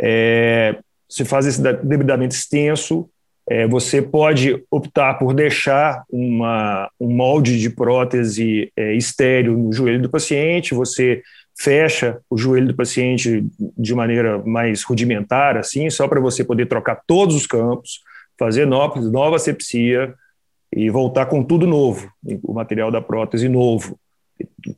É, 0.00 0.78
se 1.08 1.24
faz 1.24 1.46
esse 1.46 1.62
debridamento 1.62 2.34
extenso, 2.34 3.08
é, 3.48 3.66
você 3.66 4.02
pode 4.02 4.64
optar 4.70 5.14
por 5.14 5.32
deixar 5.32 6.04
uma, 6.10 6.90
um 7.00 7.14
molde 7.14 7.58
de 7.60 7.70
prótese 7.70 8.72
é, 8.76 8.94
estéreo 8.94 9.56
no 9.56 9.72
joelho 9.72 10.02
do 10.02 10.10
paciente, 10.10 10.74
você 10.74 11.22
fecha 11.58 12.18
o 12.28 12.36
joelho 12.36 12.68
do 12.68 12.74
paciente 12.74 13.44
de 13.78 13.94
maneira 13.94 14.42
mais 14.44 14.82
rudimentar, 14.82 15.56
assim, 15.56 15.88
só 15.88 16.06
para 16.08 16.20
você 16.20 16.44
poder 16.44 16.66
trocar 16.66 17.00
todos 17.06 17.34
os 17.34 17.46
campos, 17.46 18.00
fazer 18.38 18.66
nova, 18.66 19.00
nova 19.00 19.38
sepsia, 19.38 20.14
e 20.74 20.90
voltar 20.90 21.26
com 21.26 21.42
tudo 21.42 21.66
novo, 21.66 22.10
o 22.42 22.52
material 22.52 22.90
da 22.90 23.00
prótese 23.00 23.48
novo. 23.48 23.98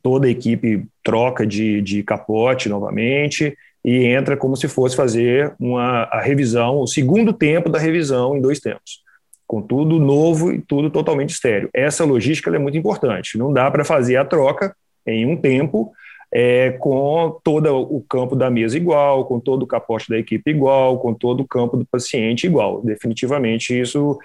Toda 0.01 0.27
a 0.27 0.29
equipe 0.29 0.85
troca 1.03 1.45
de, 1.45 1.81
de 1.81 2.03
capote 2.03 2.69
novamente 2.69 3.57
e 3.83 4.05
entra 4.05 4.35
como 4.35 4.55
se 4.55 4.67
fosse 4.67 4.95
fazer 4.95 5.53
uma, 5.59 6.03
a 6.03 6.21
revisão, 6.21 6.79
o 6.79 6.87
segundo 6.87 7.31
tempo 7.33 7.69
da 7.69 7.79
revisão 7.79 8.35
em 8.35 8.41
dois 8.41 8.59
tempos, 8.59 9.01
com 9.47 9.61
tudo 9.61 9.99
novo 9.99 10.51
e 10.51 10.61
tudo 10.61 10.89
totalmente 10.89 11.31
estéreo. 11.31 11.69
Essa 11.73 12.03
logística 12.03 12.53
é 12.53 12.59
muito 12.59 12.77
importante. 12.77 13.37
Não 13.37 13.51
dá 13.51 13.69
para 13.71 13.85
fazer 13.85 14.17
a 14.17 14.25
troca 14.25 14.75
em 15.07 15.25
um 15.25 15.37
tempo 15.37 15.91
é, 16.31 16.71
com 16.73 17.39
todo 17.43 17.75
o 17.75 18.03
campo 18.07 18.35
da 18.35 18.49
mesa 18.49 18.77
igual, 18.77 19.25
com 19.25 19.39
todo 19.39 19.63
o 19.63 19.67
capote 19.67 20.09
da 20.09 20.17
equipe 20.17 20.51
igual, 20.51 20.99
com 20.99 21.13
todo 21.13 21.41
o 21.41 21.47
campo 21.47 21.77
do 21.77 21.85
paciente 21.85 22.45
igual. 22.45 22.81
Definitivamente 22.81 23.79
isso 23.79 24.19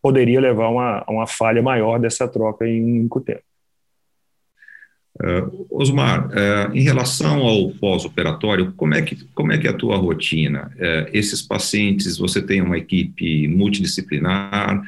poderia 0.00 0.40
levar 0.40 0.66
a 0.66 0.68
uma, 0.68 1.04
uma 1.08 1.26
falha 1.26 1.62
maior 1.62 1.98
dessa 1.98 2.28
troca 2.28 2.66
em 2.66 2.82
um 2.82 3.00
único 3.00 3.20
tempo. 3.20 3.42
Uh, 5.20 5.66
Osmar, 5.70 6.28
uh, 6.28 6.74
em 6.74 6.80
relação 6.80 7.42
ao 7.42 7.70
pós-operatório, 7.72 8.72
como, 8.72 8.94
é 8.94 9.02
que, 9.02 9.24
como 9.34 9.52
é 9.52 9.58
que 9.58 9.66
é 9.66 9.70
a 9.70 9.76
tua 9.76 9.96
rotina? 9.96 10.72
Uh, 10.76 11.10
esses 11.12 11.42
pacientes, 11.42 12.16
você 12.16 12.40
tem 12.40 12.62
uma 12.62 12.78
equipe 12.78 13.46
multidisciplinar, 13.48 14.82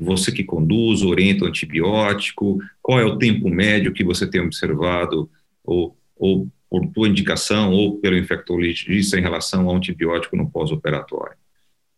você 0.00 0.32
que 0.32 0.42
conduz, 0.42 1.02
orienta 1.02 1.44
o 1.44 1.48
antibiótico, 1.48 2.58
qual 2.80 2.98
é 2.98 3.04
o 3.04 3.18
tempo 3.18 3.50
médio 3.50 3.92
que 3.92 4.02
você 4.02 4.26
tem 4.26 4.40
observado, 4.40 5.28
ou, 5.62 5.94
ou 6.16 6.48
por 6.70 6.86
tua 6.86 7.06
indicação, 7.06 7.70
ou 7.70 7.98
pelo 7.98 8.16
infectologista 8.16 9.18
em 9.18 9.20
relação 9.20 9.68
ao 9.68 9.76
antibiótico 9.76 10.38
no 10.38 10.48
pós-operatório? 10.48 11.36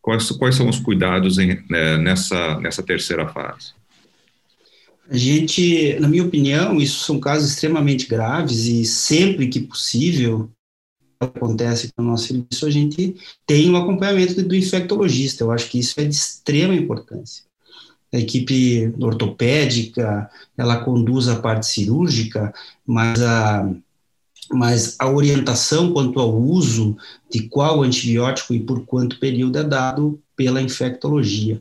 Quais, 0.03 0.29
quais 0.33 0.57
são 0.57 0.69
os 0.69 0.81
cuidados 0.81 1.39
em, 1.39 1.63
nessa, 1.69 2.59
nessa 2.59 2.83
terceira 2.83 3.29
fase? 3.29 3.73
A 5.09 5.17
gente, 5.17 5.99
na 6.01 6.09
minha 6.09 6.25
opinião, 6.25 6.81
isso 6.81 7.05
são 7.05 7.21
casos 7.21 7.51
extremamente 7.51 8.07
graves 8.09 8.67
e 8.67 8.85
sempre 8.85 9.49
que 9.49 9.61
possível 9.61 10.51
acontece 11.21 11.93
com 11.93 12.03
o 12.03 12.07
nosso 12.07 12.27
serviço, 12.27 12.67
a 12.67 12.71
gente 12.71 13.17
tem 13.47 13.71
um 13.71 13.77
acompanhamento 13.77 14.43
do 14.43 14.55
infectologista. 14.55 15.45
Eu 15.45 15.51
acho 15.51 15.71
que 15.71 15.79
isso 15.79 15.99
é 16.01 16.05
de 16.05 16.15
extrema 16.15 16.75
importância. 16.75 17.45
A 18.13 18.19
equipe 18.19 18.93
ortopédica, 19.01 20.31
ela 20.57 20.85
conduz 20.85 21.29
a 21.29 21.41
parte 21.41 21.67
cirúrgica, 21.67 22.53
mas 22.87 23.21
a, 23.21 23.69
mas 24.51 24.97
a 24.99 25.09
orientação 25.09 25.93
quanto 25.93 26.21
ao 26.21 26.35
uso 26.35 26.97
de 27.31 27.49
qual 27.49 27.83
antibiótico 27.83 28.55
e 28.55 28.61
por 28.61 28.85
quanto 28.85 29.19
período 29.19 29.59
é 29.59 29.65
dado 29.65 30.21
pela 30.37 30.63
infectologia. 30.63 31.61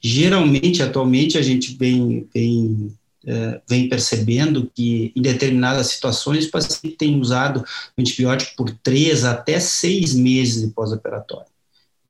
Geralmente, 0.00 0.82
atualmente, 0.82 1.38
a 1.38 1.42
gente 1.42 1.76
vem, 1.76 2.28
vem, 2.32 2.92
é, 3.26 3.60
vem 3.68 3.88
percebendo 3.88 4.70
que 4.74 5.12
em 5.14 5.22
determinadas 5.22 5.88
situações 5.88 6.46
o 6.46 6.50
paciente 6.50 6.96
tem 6.96 7.20
usado 7.20 7.64
antibiótico 7.98 8.56
por 8.56 8.70
três 8.82 9.24
até 9.24 9.60
seis 9.60 10.14
meses 10.14 10.62
de 10.62 10.68
pós-operatório, 10.72 11.50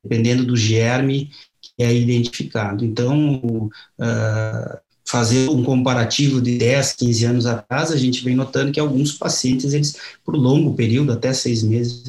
dependendo 0.03 0.45
do 0.45 0.57
germe 0.57 1.31
que 1.61 1.83
é 1.83 1.95
identificado. 1.95 2.85
Então, 2.85 3.71
uh, 3.99 4.79
fazer 5.11 5.51
um 5.51 5.65
comparativo 5.65 6.41
de 6.41 6.57
10, 6.57 6.93
15 6.93 7.25
anos 7.25 7.47
atrás, 7.47 7.91
a 7.91 7.97
gente 7.97 8.25
vem 8.25 8.37
notando 8.37 8.71
que 8.71 8.79
alguns 8.79 9.13
pacientes, 9.13 9.73
eles, 9.73 9.97
por 10.25 10.37
longo 10.37 10.75
período, 10.75 11.13
até 11.13 11.33
seis 11.33 11.63
meses, 11.65 12.05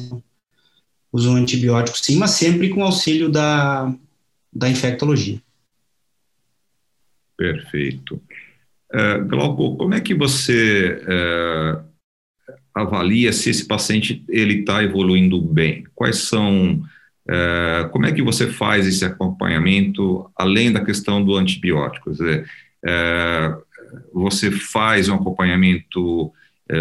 usam 1.12 1.34
antibióticos 1.34 2.00
sim, 2.00 2.16
mas 2.16 2.30
sempre 2.30 2.70
com 2.70 2.84
auxílio 2.84 3.28
da, 3.28 3.92
da 4.52 4.68
infectologia. 4.68 5.40
Perfeito. 7.36 8.20
Uh, 8.94 9.24
Glauco, 9.26 9.76
como 9.76 9.94
é 9.94 10.00
que 10.00 10.14
você 10.14 11.02
uh, 11.02 11.82
avalia 12.74 13.32
se 13.32 13.48
esse 13.48 13.66
paciente 13.66 14.22
ele 14.28 14.60
está 14.60 14.84
evoluindo 14.84 15.40
bem? 15.40 15.84
Quais 15.94 16.18
são, 16.18 16.74
uh, 17.26 17.88
como 17.90 18.04
é 18.04 18.12
que 18.12 18.22
você 18.22 18.48
faz 18.48 18.86
esse 18.86 19.04
acompanhamento 19.04 20.30
além 20.36 20.70
da 20.70 20.84
questão 20.84 21.24
do 21.24 21.34
antibiótico? 21.36 22.10
Quer 22.10 22.16
dizer, 22.16 22.50
você 24.12 24.50
faz 24.50 25.08
um 25.08 25.14
acompanhamento 25.14 26.32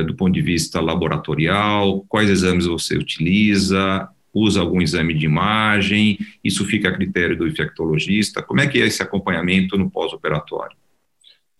do 0.08 0.16
ponto 0.16 0.32
de 0.34 0.42
vista 0.42 0.80
laboratorial? 0.80 2.06
Quais 2.08 2.30
exames 2.30 2.66
você 2.66 2.96
utiliza? 2.98 4.10
Usa 4.34 4.62
algum 4.62 4.82
exame 4.82 5.14
de 5.14 5.26
imagem, 5.26 6.18
isso 6.44 6.66
fica 6.66 6.90
a 6.90 6.94
critério 6.94 7.38
do 7.38 7.48
infectologista. 7.48 8.42
Como 8.42 8.62
é 8.62 8.68
que 8.68 8.82
é 8.82 8.86
esse 8.86 9.02
acompanhamento 9.02 9.78
no 9.78 9.90
pós-operatório? 9.90 10.76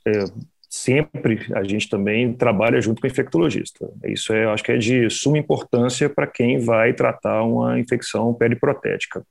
É, 0.08 0.26
sempre 0.70 1.42
a 1.54 1.64
gente 1.64 1.90
também 1.90 2.34
trabalha 2.34 2.82
junto 2.82 3.02
com 3.02 3.08
o 3.08 3.10
infectologista. 3.10 3.90
Isso 4.06 4.34
é, 4.34 4.46
acho 4.46 4.64
que 4.64 4.72
é 4.72 4.78
de 4.78 5.10
suma 5.10 5.38
importância 5.38 6.10
para 6.10 6.26
quem 6.26 6.60
vai 6.60 6.94
tratar 6.94 7.44
uma 7.44 7.80
infecção 7.80 8.34
periprotética. 8.34 9.24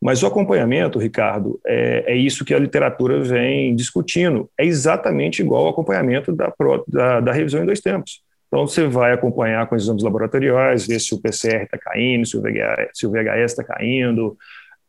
Mas 0.00 0.22
o 0.22 0.26
acompanhamento, 0.26 0.98
Ricardo, 0.98 1.60
é, 1.66 2.14
é, 2.14 2.16
isso 2.16 2.44
que 2.44 2.54
a 2.54 2.58
literatura 2.58 3.22
vem 3.22 3.74
discutindo. 3.74 4.48
É 4.58 4.64
exatamente 4.64 5.42
igual 5.42 5.66
ao 5.66 5.72
acompanhamento 5.72 6.32
da, 6.32 6.50
da, 6.88 7.20
da 7.20 7.32
revisão 7.32 7.62
em 7.62 7.66
dois 7.66 7.80
tempos. 7.80 8.22
Então, 8.50 8.66
você 8.66 8.88
vai 8.88 9.12
acompanhar 9.12 9.64
com 9.68 9.76
exames 9.76 10.02
laboratoriais, 10.02 10.84
ver 10.84 10.98
se 10.98 11.14
o 11.14 11.20
PCR 11.20 11.62
está 11.62 11.78
caindo, 11.78 12.26
se 12.26 12.36
o 12.36 12.42
VHS, 12.42 12.90
se 12.92 13.06
o 13.06 13.10
VHS 13.10 13.52
está 13.52 13.62
caindo, 13.62 14.36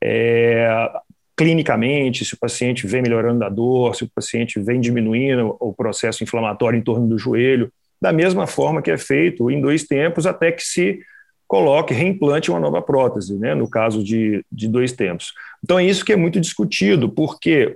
é, 0.04 0.90
clinicamente, 1.38 2.26
se 2.26 2.34
o 2.34 2.40
paciente 2.40 2.88
vem 2.88 3.04
melhorando 3.04 3.40
da 3.40 3.50
dor, 3.50 3.96
se 3.96 4.04
o 4.04 4.10
paciente 4.10 4.60
vem 4.60 4.82
diminuindo 4.82 5.56
o 5.60 5.72
processo 5.72 6.24
inflamatório 6.24 6.78
em 6.78 6.82
torno 6.82 7.08
do 7.08 7.20
joelho, 7.20 7.72
da 8.02 8.12
mesma 8.12 8.48
forma 8.48 8.82
que 8.82 8.90
é 8.90 8.98
feito 8.98 9.52
em 9.52 9.62
dois 9.62 9.84
tempos, 9.84 10.26
até 10.26 10.52
que 10.52 10.64
se 10.64 11.00
coloque, 11.48 11.94
reimplante 11.94 12.50
uma 12.50 12.60
nova 12.60 12.82
prótese, 12.82 13.38
né, 13.38 13.54
no 13.54 13.70
caso 13.70 14.04
de, 14.04 14.44
de 14.52 14.68
dois 14.68 14.92
tempos. 14.92 15.34
Então, 15.64 15.78
é 15.78 15.86
isso 15.86 16.04
que 16.04 16.14
é 16.14 16.16
muito 16.16 16.40
discutido, 16.40 17.10
porque 17.10 17.76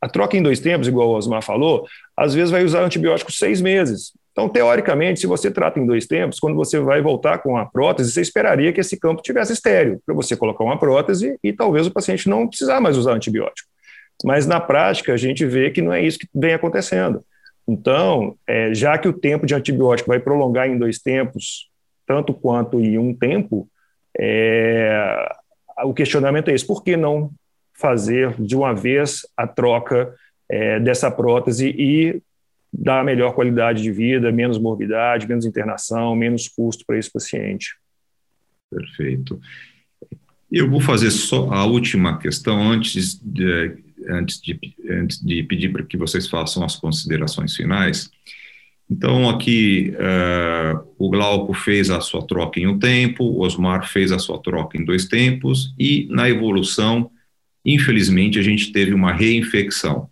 a 0.00 0.08
troca 0.08 0.36
em 0.36 0.42
dois 0.42 0.60
tempos, 0.60 0.86
igual 0.86 1.08
o 1.08 1.16
Osmar 1.16 1.42
falou, 1.42 1.86
às 2.16 2.32
vezes 2.32 2.50
vai 2.50 2.64
usar 2.64 2.82
antibiótico 2.82 3.32
seis 3.32 3.60
meses. 3.60 4.12
Então, 4.38 4.48
teoricamente, 4.48 5.18
se 5.18 5.26
você 5.26 5.50
trata 5.50 5.80
em 5.80 5.84
dois 5.84 6.06
tempos, 6.06 6.38
quando 6.38 6.54
você 6.54 6.78
vai 6.78 7.02
voltar 7.02 7.38
com 7.38 7.56
a 7.56 7.66
prótese, 7.66 8.12
você 8.12 8.20
esperaria 8.20 8.72
que 8.72 8.80
esse 8.80 8.96
campo 8.96 9.20
tivesse 9.20 9.52
estéreo, 9.52 10.00
para 10.06 10.14
você 10.14 10.36
colocar 10.36 10.62
uma 10.62 10.78
prótese 10.78 11.36
e 11.42 11.52
talvez 11.52 11.88
o 11.88 11.90
paciente 11.90 12.28
não 12.28 12.46
precisar 12.46 12.80
mais 12.80 12.96
usar 12.96 13.14
antibiótico. 13.14 13.68
Mas 14.24 14.46
na 14.46 14.60
prática, 14.60 15.12
a 15.12 15.16
gente 15.16 15.44
vê 15.44 15.72
que 15.72 15.82
não 15.82 15.92
é 15.92 16.00
isso 16.04 16.20
que 16.20 16.28
vem 16.32 16.54
acontecendo. 16.54 17.20
Então, 17.66 18.36
é, 18.46 18.72
já 18.72 18.96
que 18.96 19.08
o 19.08 19.12
tempo 19.12 19.44
de 19.44 19.56
antibiótico 19.56 20.08
vai 20.08 20.20
prolongar 20.20 20.68
em 20.68 20.78
dois 20.78 21.00
tempos, 21.00 21.68
tanto 22.06 22.32
quanto 22.32 22.78
em 22.78 22.96
um 22.96 23.12
tempo, 23.12 23.68
é, 24.16 25.34
o 25.82 25.92
questionamento 25.92 26.48
é 26.48 26.54
esse: 26.54 26.64
por 26.64 26.84
que 26.84 26.96
não 26.96 27.32
fazer 27.74 28.40
de 28.40 28.54
uma 28.54 28.72
vez 28.72 29.22
a 29.36 29.48
troca 29.48 30.14
é, 30.48 30.78
dessa 30.78 31.10
prótese 31.10 31.70
e 31.70 32.22
dar 32.80 33.04
melhor 33.04 33.34
qualidade 33.34 33.82
de 33.82 33.90
vida, 33.90 34.30
menos 34.30 34.58
morbidade, 34.58 35.26
menos 35.26 35.44
internação, 35.44 36.14
menos 36.14 36.48
custo 36.48 36.84
para 36.86 36.96
esse 36.96 37.12
paciente. 37.12 37.74
Perfeito. 38.70 39.40
Eu 40.50 40.70
vou 40.70 40.80
fazer 40.80 41.10
só 41.10 41.52
a 41.52 41.64
última 41.64 42.18
questão 42.18 42.70
antes 42.70 43.20
de, 43.20 43.76
antes 44.08 44.40
de, 44.40 44.58
antes 44.88 45.20
de 45.20 45.42
pedir 45.42 45.72
para 45.72 45.82
que 45.82 45.96
vocês 45.96 46.28
façam 46.28 46.64
as 46.64 46.76
considerações 46.76 47.56
finais. 47.56 48.10
Então, 48.90 49.28
aqui, 49.28 49.92
uh, 49.94 50.86
o 50.96 51.10
Glauco 51.10 51.52
fez 51.52 51.90
a 51.90 52.00
sua 52.00 52.26
troca 52.26 52.58
em 52.58 52.66
um 52.66 52.78
tempo, 52.78 53.24
o 53.24 53.40
Osmar 53.40 53.86
fez 53.86 54.10
a 54.12 54.18
sua 54.18 54.40
troca 54.40 54.78
em 54.78 54.84
dois 54.84 55.04
tempos, 55.04 55.74
e 55.78 56.06
na 56.10 56.30
evolução, 56.30 57.10
infelizmente, 57.64 58.38
a 58.38 58.42
gente 58.42 58.72
teve 58.72 58.94
uma 58.94 59.12
reinfecção. 59.12 60.08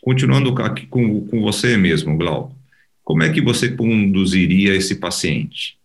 Continuando 0.00 0.50
aqui 0.62 0.86
com, 0.86 1.26
com 1.26 1.42
você 1.42 1.76
mesmo, 1.76 2.16
Glauco, 2.16 2.54
como 3.04 3.22
é 3.22 3.32
que 3.32 3.40
você 3.40 3.70
conduziria 3.70 4.74
esse 4.74 4.96
paciente? 4.96 5.78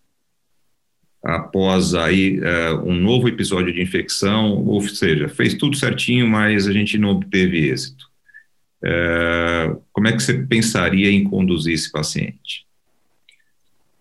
Após 1.22 1.94
aí 1.94 2.38
uh, 2.38 2.82
um 2.84 2.94
novo 2.94 3.28
episódio 3.28 3.72
de 3.72 3.82
infecção, 3.82 4.64
ou 4.64 4.80
seja, 4.80 5.28
fez 5.28 5.54
tudo 5.54 5.76
certinho, 5.76 6.26
mas 6.26 6.68
a 6.68 6.72
gente 6.72 6.96
não 6.96 7.10
obteve 7.10 7.68
êxito. 7.68 8.06
Uh, 8.82 9.82
como 9.92 10.06
é 10.06 10.12
que 10.12 10.22
você 10.22 10.34
pensaria 10.34 11.10
em 11.10 11.24
conduzir 11.24 11.74
esse 11.74 11.90
paciente? 11.90 12.64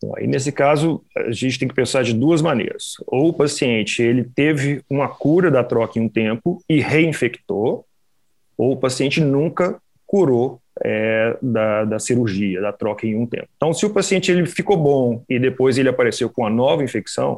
Bom, 0.02 0.14
aí 0.18 0.28
nesse 0.28 0.52
caso, 0.52 1.04
a 1.18 1.32
gente 1.32 1.58
tem 1.58 1.68
que 1.68 1.74
pensar 1.74 2.04
de 2.04 2.14
duas 2.14 2.42
maneiras. 2.42 2.94
Ou 3.08 3.30
o 3.30 3.34
paciente 3.34 4.04
ele 4.04 4.24
teve 4.24 4.84
uma 4.88 5.08
cura 5.08 5.50
da 5.50 5.64
troca 5.64 5.98
em 5.98 6.04
um 6.04 6.10
tempo 6.10 6.62
e 6.70 6.80
reinfectou, 6.80 7.86
ou 8.56 8.74
o 8.74 8.78
paciente 8.78 9.20
nunca 9.20 9.82
curou 10.16 10.62
é, 10.82 11.38
da, 11.42 11.84
da, 11.84 12.00
cirurgia, 12.00 12.62
da 12.62 12.72
troca 12.72 13.06
em 13.06 13.18
um 13.18 13.26
tempo. 13.26 13.50
Então, 13.58 13.74
se 13.74 13.86
o 13.86 13.90
paciente 13.90 14.32
ele 14.32 14.46
ficou 14.46 14.78
bom 14.78 15.22
e 15.28 15.38
depois 15.38 15.78
ele 15.78 15.90
apareceu 15.90 16.30
com 16.30 16.44
uma 16.44 16.50
nova 16.50 16.86
infecção, 16.86 17.38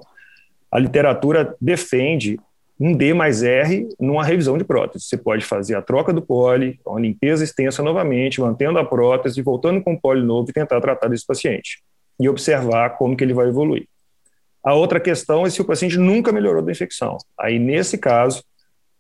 a 0.71 0.77
literatura 0.77 1.55
defende 1.59 2.39
um 2.79 2.95
D 2.95 3.15
mais 3.15 3.41
R 3.41 3.89
numa 3.99 4.23
revisão 4.23 4.59
de 4.59 4.63
prótese. 4.63 5.05
Você 5.05 5.17
pode 5.17 5.43
fazer 5.43 5.73
a 5.73 5.81
troca 5.81 6.13
do 6.13 6.21
poli, 6.21 6.79
uma 6.85 6.99
limpeza 6.99 7.43
extensa 7.43 7.81
novamente, 7.81 8.39
mantendo 8.39 8.77
a 8.77 8.85
prótese, 8.85 9.41
voltando 9.41 9.81
com 9.81 9.93
o 9.93 9.99
poli 9.99 10.21
novo 10.21 10.51
e 10.51 10.53
tentar 10.53 10.79
tratar 10.79 11.07
desse 11.07 11.25
paciente 11.25 11.81
e 12.19 12.29
observar 12.29 12.91
como 12.91 13.17
que 13.17 13.23
ele 13.23 13.33
vai 13.33 13.47
evoluir. 13.47 13.87
A 14.63 14.75
outra 14.75 14.99
questão 14.99 15.47
é 15.47 15.49
se 15.49 15.59
o 15.59 15.65
paciente 15.65 15.97
nunca 15.97 16.31
melhorou 16.31 16.61
da 16.61 16.71
infecção. 16.71 17.17
Aí, 17.39 17.57
nesse 17.57 17.97
caso, 17.97 18.43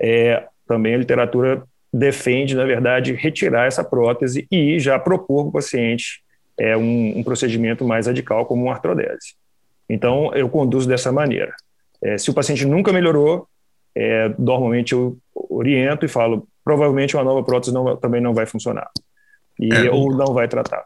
é, 0.01 0.47
também 0.65 0.95
a 0.95 0.97
literatura 0.97 1.63
defende, 1.97 2.55
na 2.55 2.65
verdade, 2.65 3.13
retirar 3.13 3.65
essa 3.65 3.83
prótese 3.83 4.47
e 4.51 4.79
já 4.79 4.99
propor 4.99 5.43
para 5.43 5.49
o 5.49 5.53
paciente 5.53 6.21
é, 6.59 6.77
um, 6.77 7.19
um, 7.19 7.23
procedimento 7.23 7.85
mais 7.85 8.07
radical, 8.07 8.45
como 8.45 8.63
uma 8.63 8.73
artrodese. 8.73 9.35
Então, 9.89 10.33
eu 10.33 10.49
conduzo 10.49 10.87
dessa 10.87 11.11
maneira. 11.11 11.53
É, 12.03 12.17
se 12.17 12.29
o 12.29 12.33
paciente 12.33 12.65
nunca 12.65 12.93
melhorou, 12.93 13.47
é, 13.95 14.33
normalmente 14.37 14.93
eu 14.93 15.17
oriento 15.33 16.05
e 16.05 16.09
falo, 16.09 16.47
provavelmente 16.63 17.15
uma 17.15 17.23
nova 17.23 17.43
prótese 17.43 17.73
não, 17.73 17.95
também 17.97 18.21
não 18.21 18.33
vai 18.33 18.45
funcionar. 18.45 18.89
E, 19.59 19.73
é, 19.73 19.89
ou, 19.89 20.15
não 20.15 20.33
vai 20.33 20.47
tratar. 20.47 20.85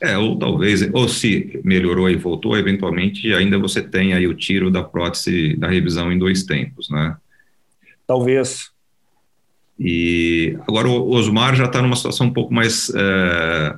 É, 0.00 0.16
ou 0.16 0.38
talvez, 0.38 0.88
ou 0.92 1.08
se 1.08 1.60
melhorou 1.64 2.08
e 2.08 2.14
voltou, 2.14 2.56
eventualmente 2.56 3.32
ainda 3.34 3.58
você 3.58 3.82
tem 3.82 4.14
aí 4.14 4.28
o 4.28 4.34
tiro 4.34 4.70
da 4.70 4.84
prótese 4.84 5.56
da 5.56 5.68
revisão 5.68 6.12
em 6.12 6.18
dois 6.18 6.44
tempos, 6.44 6.88
né? 6.88 7.16
Talvez, 8.06 8.70
e 9.78 10.58
agora 10.66 10.88
o 10.88 11.10
Osmar 11.10 11.54
já 11.54 11.66
está 11.66 11.80
numa 11.80 11.96
situação 11.96 12.26
um 12.26 12.32
pouco 12.32 12.52
mais. 12.52 12.90
É, 12.94 13.76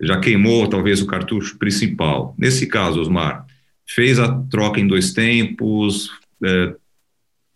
já 0.00 0.18
queimou 0.18 0.66
talvez 0.68 1.00
o 1.00 1.06
cartucho 1.06 1.56
principal. 1.58 2.34
Nesse 2.36 2.66
caso, 2.66 3.00
Osmar, 3.00 3.46
fez 3.86 4.18
a 4.18 4.34
troca 4.50 4.80
em 4.80 4.86
dois 4.86 5.12
tempos, 5.12 6.10
é, 6.44 6.74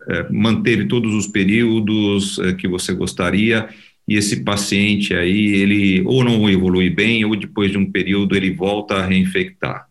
é, 0.09 0.27
manteve 0.31 0.87
todos 0.87 1.13
os 1.13 1.27
períodos 1.27 2.39
que 2.59 2.69
você 2.69 2.95
gostaria, 2.95 3.69
e 4.07 4.15
esse 4.15 4.45
paciente 4.45 5.13
aí, 5.13 5.57
ele 5.57 6.03
ou 6.07 6.23
não 6.23 6.49
evolui 6.49 6.89
bem, 6.89 7.25
ou 7.25 7.35
depois 7.35 7.73
de 7.73 7.79
um 7.79 7.91
período 7.91 8.37
ele 8.37 8.53
volta 8.53 8.95
a 8.95 9.05
reinfectar 9.05 9.89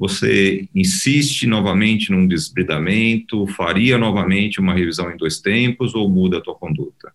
você 0.00 0.66
insiste 0.74 1.46
novamente 1.46 2.10
num 2.10 2.26
desbridamento, 2.26 3.46
faria 3.48 3.98
novamente 3.98 4.58
uma 4.58 4.72
revisão 4.72 5.10
em 5.12 5.16
dois 5.18 5.40
tempos 5.40 5.94
ou 5.94 6.08
muda 6.08 6.38
a 6.38 6.40
tua 6.40 6.54
conduta? 6.54 7.12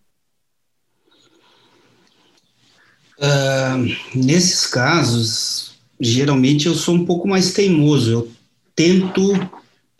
Uh, 3.18 3.92
nesses 4.14 4.68
casos, 4.68 5.74
geralmente 5.98 6.66
eu 6.66 6.76
sou 6.76 6.94
um 6.94 7.04
pouco 7.04 7.26
mais 7.26 7.52
teimoso, 7.52 8.08
eu 8.08 8.32
tento 8.72 9.32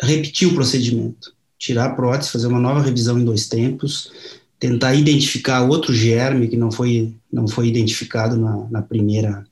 repetir 0.01 0.47
o 0.47 0.55
procedimento, 0.55 1.35
tirar 1.59 1.87
a 1.87 1.95
prótese, 1.95 2.31
fazer 2.31 2.47
uma 2.47 2.61
nova 2.61 2.83
revisão 2.83 3.19
em 3.19 3.25
dois 3.25 3.49
tempos, 3.49 4.13
tentar 4.61 4.95
identificar 4.95 5.65
outro 5.65 5.93
germe 5.93 6.47
que 6.47 6.57
não 6.57 6.71
foi, 6.71 7.13
não 7.33 7.49
foi 7.49 7.67
identificado 7.67 8.37
na, 8.37 8.69
na 8.71 8.81
primeira 8.81 9.45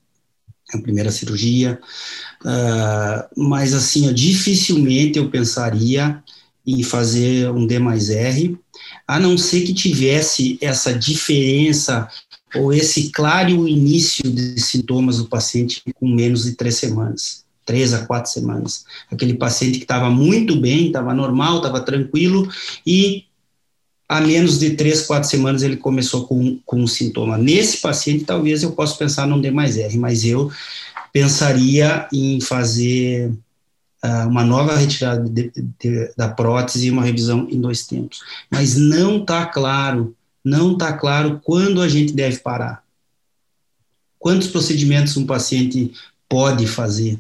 a 0.73 0.79
primeira 0.79 1.11
cirurgia, 1.11 1.79
uh, 2.43 3.29
mas 3.37 3.75
assim, 3.75 4.13
dificilmente 4.13 5.19
eu 5.19 5.31
pensaria 5.31 6.23
em 6.67 6.83
fazer 6.83 7.51
um 7.51 7.67
D 7.67 7.79
mais 7.79 8.09
R, 8.09 8.57
a 9.07 9.21
não 9.21 9.37
ser 9.37 9.63
que 9.63 9.75
tivesse 9.75 10.59
essa 10.61 10.93
diferença 10.93 12.09
ou 12.55 12.73
esse 12.73 13.11
claro 13.11 13.69
início 13.69 14.31
de 14.31 14.61
sintomas 14.61 15.19
do 15.19 15.27
paciente 15.27 15.83
com 15.95 16.09
menos 16.09 16.45
de 16.45 16.53
três 16.53 16.77
semanas. 16.77 17.45
três 17.67 17.95
a 17.95 18.07
quatro 18.07 18.31
semanas. 18.31 18.85
Aquele 19.11 19.35
paciente 19.35 19.79
que 19.79 19.85
estava 19.85 20.11
muito 20.11 20.61
bem, 20.61 20.87
estava 20.87 21.15
normal, 21.15 21.59
estava 21.59 21.81
tranquilo, 21.81 22.49
e 22.87 23.25
a 24.09 24.21
menos 24.21 24.59
de 24.59 24.71
três, 24.71 25.07
quatro 25.07 25.29
semanas 25.29 25.63
ele 25.63 25.77
começou 25.77 26.27
com, 26.27 26.59
com 26.65 26.81
um 26.81 26.87
sintoma. 26.87 27.39
Nesse 27.39 27.79
paciente, 27.79 28.25
talvez 28.25 28.63
eu 28.63 28.73
possa 28.73 28.97
pensar 28.97 29.27
num 29.27 29.41
D 29.41 29.51
mais 29.51 29.77
R, 29.77 29.97
mas 29.97 30.25
eu 30.25 30.51
pensaria 31.13 32.07
em 32.13 32.41
fazer 32.41 33.31
uh, 34.05 34.29
uma 34.29 34.45
nova 34.45 34.77
retirada 34.77 35.29
de, 35.29 35.51
de, 35.81 36.13
da 36.17 36.29
prótese 36.29 36.89
e 36.89 36.91
uma 36.91 37.03
revisão 37.03 37.49
em 37.51 37.61
dois 37.61 37.87
tempos. 37.87 38.21
Mas 38.51 38.77
não 38.77 39.19
está 39.19 39.47
claro, 39.47 40.15
não 40.45 40.73
está 40.73 40.93
claro 40.93 41.41
quando 41.43 41.81
a 41.81 41.89
gente 41.89 42.13
deve 42.13 42.39
parar. 42.39 42.83
Quantos 44.19 44.49
procedimentos 44.49 45.17
um 45.17 45.27
paciente 45.27 45.93
pode 46.29 46.67
fazer? 46.67 47.19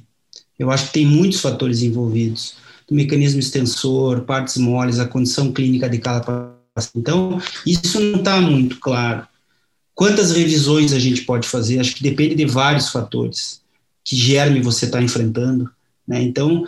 Eu 0.59 0.71
acho 0.71 0.87
que 0.87 0.93
tem 0.93 1.07
muitos 1.07 1.41
fatores 1.41 1.83
envolvidos. 1.83 2.57
O 2.91 2.95
mecanismo 2.95 3.41
extensor, 3.41 4.23
partes 4.23 4.57
moles, 4.57 4.99
a 4.99 5.07
condição 5.07 5.53
clínica 5.53 5.89
de 5.89 5.99
cada 5.99 6.21
paciente. 6.21 6.54
Então, 6.95 7.41
isso 7.65 8.01
não 8.01 8.19
está 8.19 8.41
muito 8.41 8.79
claro. 8.81 9.27
Quantas 9.95 10.33
revisões 10.33 10.93
a 10.93 10.99
gente 10.99 11.23
pode 11.23 11.49
fazer? 11.49 11.79
Acho 11.79 11.95
que 11.95 12.03
depende 12.03 12.35
de 12.35 12.45
vários 12.45 12.89
fatores. 12.91 13.63
Que 14.05 14.17
germe 14.17 14.61
você 14.61 14.87
está 14.87 15.01
enfrentando? 15.01 15.71
Né? 16.07 16.21
Então, 16.23 16.67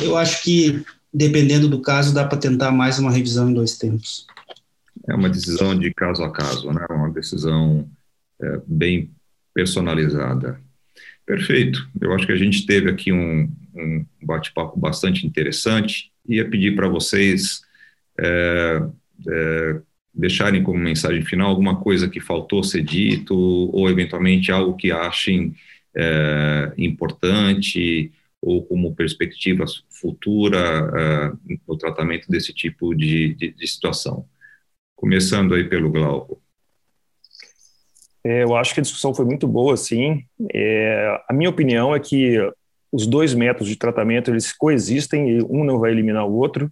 eu 0.00 0.16
acho 0.16 0.42
que, 0.44 0.84
dependendo 1.12 1.68
do 1.68 1.82
caso, 1.82 2.14
dá 2.14 2.24
para 2.24 2.38
tentar 2.38 2.70
mais 2.70 2.98
uma 2.98 3.10
revisão 3.10 3.50
em 3.50 3.54
dois 3.54 3.76
tempos. 3.76 4.26
É 5.08 5.14
uma 5.14 5.28
decisão 5.28 5.76
de 5.76 5.92
caso 5.92 6.22
a 6.22 6.30
caso, 6.30 6.72
né? 6.72 6.86
uma 6.90 7.10
decisão 7.10 7.88
é, 8.40 8.60
bem 8.64 9.10
personalizada. 9.52 10.60
Perfeito. 11.26 11.88
Eu 12.00 12.12
acho 12.12 12.24
que 12.24 12.32
a 12.32 12.36
gente 12.36 12.64
teve 12.66 12.88
aqui 12.88 13.12
um, 13.12 13.50
um 13.74 14.04
bate-papo 14.22 14.78
bastante 14.78 15.26
interessante. 15.26 16.12
Ia 16.28 16.48
pedir 16.48 16.76
para 16.76 16.88
vocês 16.88 17.62
é, 18.18 18.82
é, 19.28 19.80
deixarem 20.12 20.62
como 20.62 20.78
mensagem 20.78 21.22
final 21.22 21.48
alguma 21.50 21.80
coisa 21.80 22.08
que 22.08 22.20
faltou 22.20 22.62
ser 22.62 22.82
dito, 22.82 23.34
ou 23.34 23.88
eventualmente 23.88 24.50
algo 24.50 24.76
que 24.76 24.90
achem 24.90 25.54
é, 25.96 26.72
importante, 26.76 28.12
ou 28.42 28.64
como 28.64 28.94
perspectiva 28.94 29.64
futura 29.90 31.34
uh, 31.34 31.38
no 31.68 31.76
tratamento 31.76 32.28
desse 32.28 32.54
tipo 32.54 32.94
de, 32.94 33.34
de, 33.34 33.52
de 33.52 33.66
situação. 33.66 34.24
Começando 34.96 35.54
aí 35.54 35.64
pelo 35.64 35.90
Glauco. 35.90 36.40
É, 38.24 38.42
eu 38.42 38.54
acho 38.56 38.74
que 38.74 38.80
a 38.80 38.82
discussão 38.82 39.14
foi 39.14 39.24
muito 39.24 39.46
boa, 39.46 39.76
sim. 39.76 40.24
É, 40.54 41.22
a 41.28 41.32
minha 41.32 41.50
opinião 41.50 41.94
é 41.94 42.00
que 42.00 42.36
os 42.92 43.06
dois 43.06 43.34
métodos 43.34 43.68
de 43.68 43.76
tratamento 43.76 44.30
eles 44.30 44.52
coexistem 44.52 45.30
e 45.30 45.42
um 45.42 45.64
não 45.64 45.78
vai 45.78 45.90
eliminar 45.90 46.26
o 46.26 46.34
outro. 46.34 46.70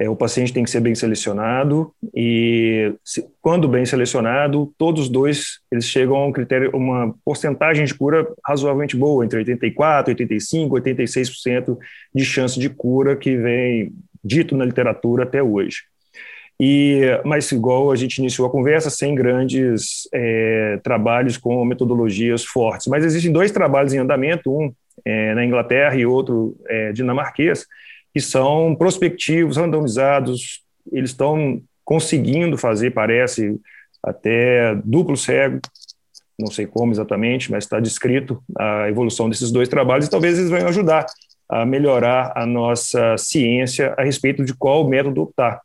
É, 0.00 0.08
o 0.08 0.16
paciente 0.16 0.50
tem 0.50 0.64
que 0.64 0.70
ser 0.70 0.80
bem 0.80 0.94
selecionado 0.94 1.92
e, 2.16 2.94
se, 3.04 3.22
quando 3.42 3.68
bem 3.68 3.84
selecionado, 3.84 4.72
todos 4.78 5.02
os 5.02 5.08
dois 5.10 5.60
eles 5.70 5.84
chegam 5.84 6.16
a 6.16 6.26
um 6.26 6.32
critério, 6.32 6.74
uma 6.74 7.14
porcentagem 7.22 7.84
de 7.84 7.94
cura 7.94 8.26
razoavelmente 8.42 8.96
boa, 8.96 9.22
entre 9.22 9.40
84, 9.40 10.12
85, 10.12 10.74
86% 10.74 11.76
de 12.14 12.24
chance 12.24 12.58
de 12.58 12.70
cura 12.70 13.14
que 13.14 13.36
vem 13.36 13.92
dito 14.24 14.56
na 14.56 14.64
literatura 14.64 15.24
até 15.24 15.42
hoje. 15.42 15.82
E, 16.58 17.02
mas 17.22 17.52
igual 17.52 17.92
a 17.92 17.96
gente 17.96 18.18
iniciou 18.18 18.48
a 18.48 18.50
conversa, 18.50 18.88
sem 18.88 19.14
grandes 19.14 20.08
é, 20.14 20.80
trabalhos 20.82 21.36
com 21.36 21.62
metodologias 21.62 22.42
fortes. 22.42 22.86
Mas 22.86 23.04
existem 23.04 23.30
dois 23.30 23.50
trabalhos 23.50 23.92
em 23.92 23.98
andamento, 23.98 24.50
um 24.50 24.72
é, 25.04 25.34
na 25.34 25.44
Inglaterra 25.44 25.94
e 25.94 26.06
outro 26.06 26.56
é, 26.68 26.90
dinamarquês, 26.92 27.66
que 28.12 28.20
são 28.20 28.74
prospectivos, 28.74 29.56
randomizados, 29.56 30.62
eles 30.92 31.10
estão 31.10 31.62
conseguindo 31.84 32.56
fazer, 32.56 32.90
parece, 32.92 33.60
até 34.02 34.74
duplo 34.84 35.16
cego, 35.16 35.60
não 36.38 36.50
sei 36.50 36.66
como 36.66 36.92
exatamente, 36.92 37.50
mas 37.50 37.64
está 37.64 37.78
descrito 37.78 38.42
a 38.58 38.88
evolução 38.88 39.28
desses 39.28 39.50
dois 39.50 39.68
trabalhos 39.68 40.06
e 40.06 40.10
talvez 40.10 40.38
eles 40.38 40.50
venham 40.50 40.68
ajudar 40.68 41.06
a 41.48 41.66
melhorar 41.66 42.32
a 42.36 42.46
nossa 42.46 43.16
ciência 43.18 43.94
a 43.98 44.04
respeito 44.04 44.44
de 44.44 44.54
qual 44.54 44.88
método 44.88 45.22
optar. 45.22 45.60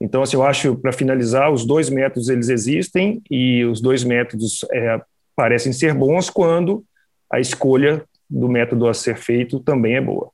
Então, 0.00 0.22
assim, 0.22 0.36
eu 0.36 0.42
acho, 0.42 0.76
para 0.76 0.92
finalizar, 0.92 1.50
os 1.50 1.64
dois 1.64 1.88
métodos 1.88 2.28
eles 2.28 2.48
existem 2.48 3.22
e 3.30 3.64
os 3.64 3.80
dois 3.80 4.02
métodos 4.02 4.64
é, 4.72 5.00
parecem 5.34 5.72
ser 5.72 5.94
bons 5.94 6.28
quando 6.28 6.84
a 7.30 7.40
escolha 7.40 8.02
do 8.28 8.48
método 8.48 8.88
a 8.88 8.94
ser 8.94 9.16
feito 9.16 9.60
também 9.60 9.96
é 9.96 10.00
boa. 10.00 10.30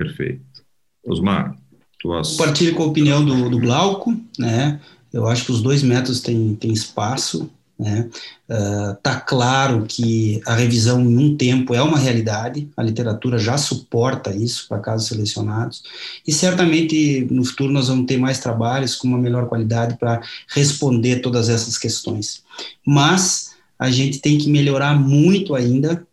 Perfeito. 0.00 0.64
Osmar, 1.06 1.54
tuas... 2.00 2.30
Compartilho 2.30 2.74
com 2.74 2.84
a 2.84 2.86
opinião 2.86 3.22
do, 3.22 3.50
do 3.50 3.58
Glauco, 3.58 4.18
né? 4.38 4.80
Eu 5.12 5.26
acho 5.28 5.44
que 5.44 5.52
os 5.52 5.60
dois 5.60 5.82
métodos 5.82 6.20
têm, 6.20 6.54
têm 6.54 6.72
espaço, 6.72 7.50
né? 7.78 8.08
Uh, 8.48 8.94
tá 9.02 9.20
claro 9.20 9.84
que 9.86 10.40
a 10.46 10.54
revisão 10.54 11.02
em 11.02 11.18
um 11.18 11.36
tempo 11.36 11.74
é 11.74 11.82
uma 11.82 11.98
realidade, 11.98 12.70
a 12.74 12.82
literatura 12.82 13.38
já 13.38 13.58
suporta 13.58 14.34
isso 14.34 14.66
para 14.68 14.78
casos 14.80 15.08
selecionados, 15.08 15.82
e 16.26 16.32
certamente 16.32 17.26
no 17.30 17.44
futuro 17.44 17.72
nós 17.72 17.88
vamos 17.88 18.06
ter 18.06 18.16
mais 18.16 18.38
trabalhos 18.38 18.96
com 18.96 19.06
uma 19.06 19.18
melhor 19.18 19.48
qualidade 19.48 19.98
para 19.98 20.22
responder 20.48 21.20
todas 21.20 21.50
essas 21.50 21.76
questões. 21.76 22.42
Mas 22.86 23.50
a 23.78 23.90
gente 23.90 24.18
tem 24.18 24.38
que 24.38 24.48
melhorar 24.48 24.98
muito 24.98 25.54
ainda 25.54 26.06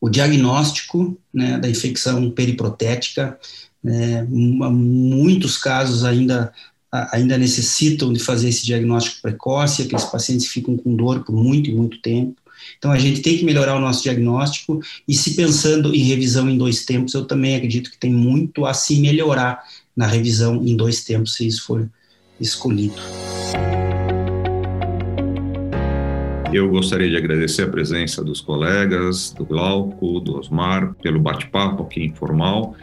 o 0.00 0.08
diagnóstico 0.08 1.18
né, 1.32 1.58
da 1.58 1.68
infecção 1.68 2.30
periprotética. 2.30 3.38
Né, 3.82 4.26
muitos 4.28 5.56
casos 5.56 6.04
ainda 6.04 6.52
ainda 7.12 7.36
necessitam 7.36 8.12
de 8.12 8.18
fazer 8.18 8.48
esse 8.48 8.64
diagnóstico 8.64 9.20
precoce, 9.20 9.82
aqueles 9.82 10.04
pacientes 10.04 10.46
ficam 10.46 10.76
com 10.76 10.96
dor 10.96 11.22
por 11.22 11.34
muito 11.34 11.68
e 11.68 11.74
muito 11.74 12.00
tempo. 12.00 12.36
Então, 12.76 12.90
a 12.90 12.98
gente 12.98 13.20
tem 13.20 13.36
que 13.36 13.44
melhorar 13.44 13.76
o 13.76 13.80
nosso 13.80 14.02
diagnóstico 14.02 14.80
e, 15.06 15.14
se 15.14 15.34
pensando 15.34 15.94
em 15.94 16.02
revisão 16.02 16.48
em 16.48 16.58
dois 16.58 16.84
tempos, 16.84 17.14
eu 17.14 17.24
também 17.24 17.54
acredito 17.54 17.90
que 17.90 17.98
tem 17.98 18.12
muito 18.12 18.66
a 18.66 18.74
se 18.74 19.00
melhorar 19.00 19.62
na 19.96 20.06
revisão 20.06 20.56
em 20.64 20.76
dois 20.76 21.04
tempos, 21.04 21.34
se 21.34 21.46
isso 21.46 21.64
for 21.64 21.88
escolhido. 22.40 23.00
Eu 26.52 26.68
gostaria 26.70 27.10
de 27.10 27.16
agradecer 27.16 27.62
a 27.62 27.68
presença 27.68 28.24
dos 28.24 28.40
colegas, 28.40 29.32
do 29.32 29.44
Glauco, 29.44 30.18
do 30.20 30.38
Osmar, 30.38 30.94
pelo 31.02 31.20
bate-papo 31.20 31.82
aqui 31.82 32.04
informal 32.04 32.74